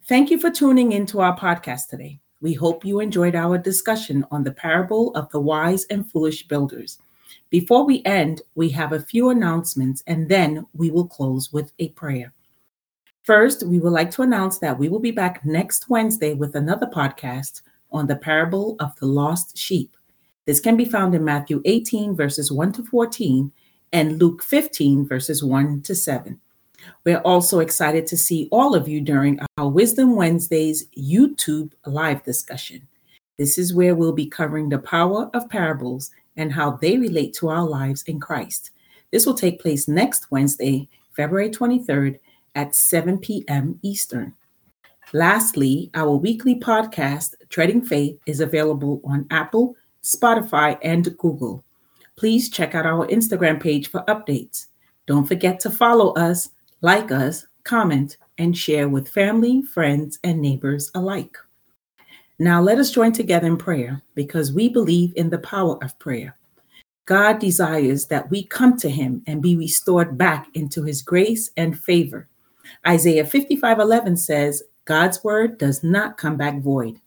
Thank 0.06 0.30
you 0.30 0.38
for 0.38 0.50
tuning 0.50 0.92
into 0.92 1.20
our 1.20 1.36
podcast 1.38 1.88
today. 1.88 2.20
We 2.40 2.52
hope 2.52 2.84
you 2.84 3.00
enjoyed 3.00 3.34
our 3.34 3.56
discussion 3.56 4.26
on 4.30 4.42
the 4.42 4.52
parable 4.52 5.14
of 5.14 5.30
the 5.30 5.40
wise 5.40 5.84
and 5.84 6.10
foolish 6.10 6.46
builders. 6.46 6.98
Before 7.50 7.84
we 7.84 8.02
end, 8.04 8.42
we 8.54 8.70
have 8.70 8.92
a 8.92 9.00
few 9.00 9.30
announcements 9.30 10.02
and 10.06 10.28
then 10.28 10.66
we 10.74 10.90
will 10.90 11.06
close 11.06 11.52
with 11.52 11.72
a 11.78 11.90
prayer. 11.90 12.32
First, 13.22 13.66
we 13.66 13.78
would 13.78 13.92
like 13.92 14.10
to 14.12 14.22
announce 14.22 14.58
that 14.58 14.78
we 14.78 14.88
will 14.88 15.00
be 15.00 15.10
back 15.10 15.44
next 15.44 15.88
Wednesday 15.88 16.34
with 16.34 16.54
another 16.54 16.86
podcast 16.86 17.62
on 17.90 18.06
the 18.06 18.16
parable 18.16 18.76
of 18.80 18.94
the 18.96 19.06
lost 19.06 19.56
sheep. 19.56 19.96
This 20.46 20.60
can 20.60 20.76
be 20.76 20.84
found 20.84 21.14
in 21.14 21.24
Matthew 21.24 21.62
18, 21.64 22.14
verses 22.14 22.52
1 22.52 22.72
to 22.72 22.82
14, 22.84 23.50
and 23.92 24.18
Luke 24.18 24.42
15, 24.42 25.08
verses 25.08 25.42
1 25.42 25.82
to 25.82 25.94
7. 25.94 26.38
We're 27.04 27.18
also 27.18 27.60
excited 27.60 28.06
to 28.08 28.16
see 28.16 28.48
all 28.52 28.74
of 28.74 28.88
you 28.88 29.00
during 29.00 29.40
our 29.56 29.68
Wisdom 29.68 30.16
Wednesdays 30.16 30.86
YouTube 30.96 31.72
live 31.86 32.22
discussion. 32.24 32.86
This 33.38 33.56
is 33.56 33.74
where 33.74 33.94
we'll 33.94 34.12
be 34.12 34.26
covering 34.26 34.68
the 34.68 34.78
power 34.78 35.30
of 35.32 35.48
parables 35.48 36.10
and 36.36 36.52
how 36.52 36.72
they 36.72 36.98
relate 36.98 37.34
to 37.34 37.48
our 37.48 37.64
lives 37.64 38.02
in 38.04 38.20
Christ. 38.20 38.70
This 39.10 39.26
will 39.26 39.34
take 39.34 39.60
place 39.60 39.86
next 39.88 40.30
Wednesday, 40.30 40.88
February 41.14 41.50
23rd 41.50 42.18
at 42.54 42.74
7 42.74 43.18
p.m. 43.18 43.78
Eastern. 43.82 44.34
Lastly, 45.12 45.90
our 45.94 46.16
weekly 46.16 46.56
podcast, 46.56 47.34
Treading 47.48 47.82
Faith, 47.82 48.18
is 48.26 48.40
available 48.40 49.00
on 49.04 49.26
Apple, 49.30 49.76
Spotify, 50.02 50.76
and 50.82 51.16
Google. 51.18 51.64
Please 52.16 52.48
check 52.48 52.74
out 52.74 52.86
our 52.86 53.06
Instagram 53.08 53.60
page 53.60 53.88
for 53.88 54.02
updates. 54.08 54.66
Don't 55.06 55.26
forget 55.26 55.60
to 55.60 55.70
follow 55.70 56.12
us, 56.14 56.50
like 56.80 57.12
us, 57.12 57.46
comment, 57.64 58.16
and 58.38 58.56
share 58.56 58.88
with 58.88 59.08
family, 59.08 59.62
friends, 59.62 60.18
and 60.24 60.40
neighbors 60.40 60.90
alike. 60.94 61.36
Now, 62.38 62.60
let 62.60 62.78
us 62.78 62.90
join 62.90 63.12
together 63.12 63.46
in 63.46 63.56
prayer 63.56 64.02
because 64.14 64.52
we 64.52 64.68
believe 64.68 65.12
in 65.14 65.30
the 65.30 65.38
power 65.38 65.82
of 65.82 65.98
prayer. 65.98 66.36
God 67.06 67.38
desires 67.38 68.06
that 68.06 68.30
we 68.30 68.44
come 68.44 68.76
to 68.78 68.88
Him 68.88 69.22
and 69.26 69.42
be 69.42 69.56
restored 69.56 70.18
back 70.18 70.48
into 70.54 70.82
His 70.82 71.02
grace 71.02 71.50
and 71.56 71.78
favor. 71.78 72.28
Isaiah 72.86 73.24
55 73.24 73.78
11 73.78 74.16
says, 74.16 74.62
God's 74.84 75.22
word 75.22 75.58
does 75.58 75.82
not 75.84 76.16
come 76.16 76.36
back 76.36 76.60
void. 76.60 77.00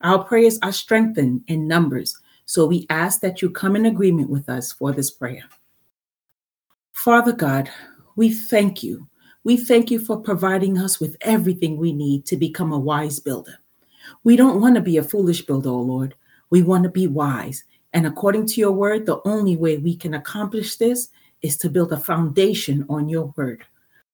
Our 0.00 0.24
prayers 0.24 0.58
are 0.62 0.72
strengthened 0.72 1.42
in 1.46 1.68
numbers, 1.68 2.16
so 2.46 2.66
we 2.66 2.86
ask 2.88 3.20
that 3.20 3.42
you 3.42 3.50
come 3.50 3.76
in 3.76 3.86
agreement 3.86 4.30
with 4.30 4.48
us 4.48 4.72
for 4.72 4.92
this 4.92 5.10
prayer. 5.10 5.44
Father 6.92 7.32
God, 7.32 7.70
we 8.16 8.32
thank 8.32 8.82
you. 8.82 9.06
We 9.44 9.56
thank 9.56 9.90
you 9.90 9.98
for 9.98 10.20
providing 10.20 10.78
us 10.78 11.00
with 11.00 11.16
everything 11.20 11.76
we 11.76 11.92
need 11.92 12.26
to 12.26 12.36
become 12.36 12.72
a 12.72 12.78
wise 12.78 13.20
builder. 13.20 13.59
We 14.24 14.36
don't 14.36 14.60
want 14.60 14.74
to 14.76 14.80
be 14.80 14.96
a 14.96 15.02
foolish 15.02 15.42
builder, 15.42 15.70
oh 15.70 15.80
Lord. 15.80 16.14
We 16.50 16.62
want 16.62 16.84
to 16.84 16.90
be 16.90 17.06
wise. 17.06 17.64
And 17.92 18.06
according 18.06 18.46
to 18.46 18.60
your 18.60 18.72
word, 18.72 19.06
the 19.06 19.20
only 19.24 19.56
way 19.56 19.78
we 19.78 19.96
can 19.96 20.14
accomplish 20.14 20.76
this 20.76 21.08
is 21.42 21.56
to 21.58 21.70
build 21.70 21.92
a 21.92 21.98
foundation 21.98 22.86
on 22.88 23.08
your 23.08 23.32
word 23.36 23.64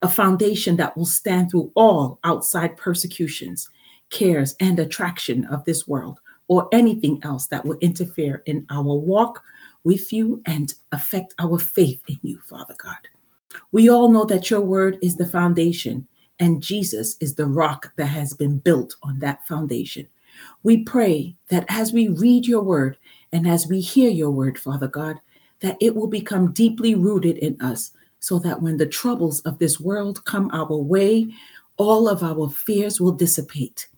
a 0.02 0.08
foundation 0.08 0.76
that 0.76 0.96
will 0.96 1.06
stand 1.06 1.50
through 1.50 1.70
all 1.74 2.18
outside 2.24 2.76
persecutions, 2.76 3.70
cares, 4.10 4.54
and 4.60 4.78
attraction 4.78 5.44
of 5.46 5.64
this 5.64 5.88
world, 5.88 6.20
or 6.48 6.68
anything 6.72 7.18
else 7.22 7.46
that 7.48 7.64
will 7.64 7.78
interfere 7.80 8.42
in 8.46 8.66
our 8.70 8.82
walk 8.94 9.42
with 9.84 10.12
you 10.12 10.42
and 10.46 10.74
affect 10.92 11.34
our 11.38 11.58
faith 11.58 12.00
in 12.08 12.18
you, 12.22 12.38
Father 12.48 12.74
God. 12.82 12.96
We 13.72 13.88
all 13.88 14.10
know 14.10 14.24
that 14.26 14.50
your 14.50 14.60
word 14.60 14.98
is 15.02 15.16
the 15.16 15.26
foundation, 15.26 16.06
and 16.38 16.62
Jesus 16.62 17.16
is 17.20 17.34
the 17.34 17.46
rock 17.46 17.92
that 17.96 18.06
has 18.06 18.34
been 18.34 18.58
built 18.58 18.96
on 19.02 19.18
that 19.20 19.46
foundation. 19.46 20.06
We 20.62 20.78
pray 20.78 21.36
that 21.48 21.64
as 21.68 21.92
we 21.92 22.08
read 22.08 22.46
your 22.46 22.62
word 22.62 22.98
and 23.32 23.48
as 23.48 23.66
we 23.66 23.80
hear 23.80 24.10
your 24.10 24.30
word, 24.30 24.58
Father 24.58 24.88
God, 24.88 25.20
that 25.60 25.76
it 25.80 25.94
will 25.94 26.08
become 26.08 26.52
deeply 26.52 26.94
rooted 26.94 27.38
in 27.38 27.60
us 27.60 27.92
so 28.20 28.38
that 28.40 28.60
when 28.60 28.76
the 28.76 28.86
troubles 28.86 29.40
of 29.40 29.58
this 29.58 29.80
world 29.80 30.24
come 30.24 30.50
our 30.52 30.76
way, 30.76 31.32
all 31.76 32.08
of 32.08 32.22
our 32.22 32.50
fears 32.50 33.00
will 33.00 33.12
dissipate. 33.12 33.88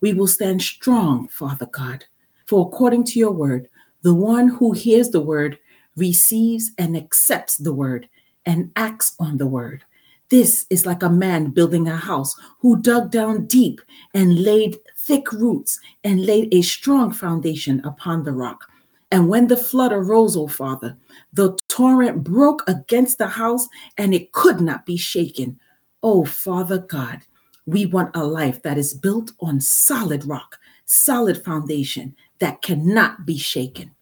We 0.00 0.12
will 0.12 0.26
stand 0.26 0.62
strong, 0.62 1.28
Father 1.28 1.66
God, 1.66 2.04
for 2.46 2.66
according 2.66 3.04
to 3.04 3.18
your 3.18 3.32
word, 3.32 3.68
the 4.02 4.14
one 4.14 4.48
who 4.48 4.72
hears 4.72 5.10
the 5.10 5.20
word 5.20 5.58
receives 5.96 6.70
and 6.78 6.96
accepts 6.96 7.56
the 7.56 7.72
word 7.72 8.08
and 8.44 8.70
acts 8.76 9.14
on 9.18 9.38
the 9.38 9.46
word. 9.46 9.84
This 10.28 10.66
is 10.70 10.86
like 10.86 11.02
a 11.02 11.08
man 11.08 11.50
building 11.50 11.86
a 11.88 11.96
house 11.96 12.34
who 12.58 12.80
dug 12.80 13.10
down 13.10 13.46
deep 13.46 13.80
and 14.12 14.42
laid 14.42 14.76
thick 14.98 15.30
roots 15.32 15.78
and 16.02 16.26
laid 16.26 16.52
a 16.52 16.62
strong 16.62 17.12
foundation 17.12 17.80
upon 17.84 18.24
the 18.24 18.32
rock. 18.32 18.68
And 19.12 19.28
when 19.28 19.46
the 19.46 19.56
flood 19.56 19.92
arose, 19.92 20.36
O 20.36 20.48
Father, 20.48 20.96
the 21.32 21.56
torrent 21.68 22.24
broke 22.24 22.64
against 22.66 23.18
the 23.18 23.28
house 23.28 23.68
and 23.98 24.12
it 24.12 24.32
could 24.32 24.60
not 24.60 24.84
be 24.84 24.96
shaken. 24.96 25.60
Oh, 26.02 26.24
Father 26.24 26.78
God, 26.78 27.20
we 27.66 27.86
want 27.86 28.16
a 28.16 28.24
life 28.24 28.62
that 28.62 28.78
is 28.78 28.94
built 28.94 29.32
on 29.40 29.60
solid 29.60 30.24
rock, 30.24 30.58
solid 30.86 31.44
foundation 31.44 32.16
that 32.40 32.62
cannot 32.62 33.24
be 33.26 33.38
shaken. 33.38 33.92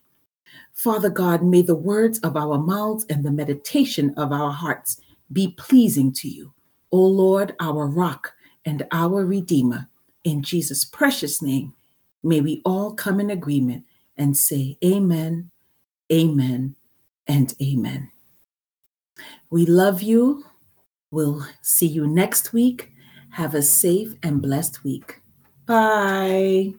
Father 0.73 1.11
God, 1.11 1.43
may 1.43 1.63
the 1.63 1.75
words 1.75 2.19
of 2.21 2.37
our 2.37 2.59
mouths 2.59 3.07
and 3.09 3.25
the 3.25 3.31
meditation 3.31 4.13
of 4.17 4.33
our 4.33 4.51
hearts 4.51 5.01
be 5.33 5.55
pleasing 5.59 6.13
to 6.13 6.29
you. 6.29 6.53
O 6.93 6.99
Lord, 6.99 7.55
our 7.61 7.87
rock 7.87 8.33
and 8.65 8.87
our 8.93 9.25
redeemer. 9.25 9.89
In 10.25 10.43
Jesus' 10.43 10.85
precious 10.85 11.43
name, 11.43 11.75
may 12.23 12.41
we 12.41 12.63
all 12.65 12.95
come 12.95 13.21
in 13.21 13.31
agreement 13.31 13.85
and 14.17 14.37
say, 14.37 14.79
Amen, 14.85 15.51
Amen, 16.13 16.77
and 17.27 17.55
Amen. 17.61 18.11
We 19.51 19.67
love 19.67 20.03
you. 20.03 20.45
We'll 21.11 21.47
see 21.63 21.87
you 21.87 22.07
next 22.07 22.53
week. 22.53 22.91
Have 23.31 23.55
a 23.55 23.63
safe 23.63 24.15
and 24.23 24.41
blessed 24.41 24.85
week. 24.85 25.21
Bye. 25.67 26.75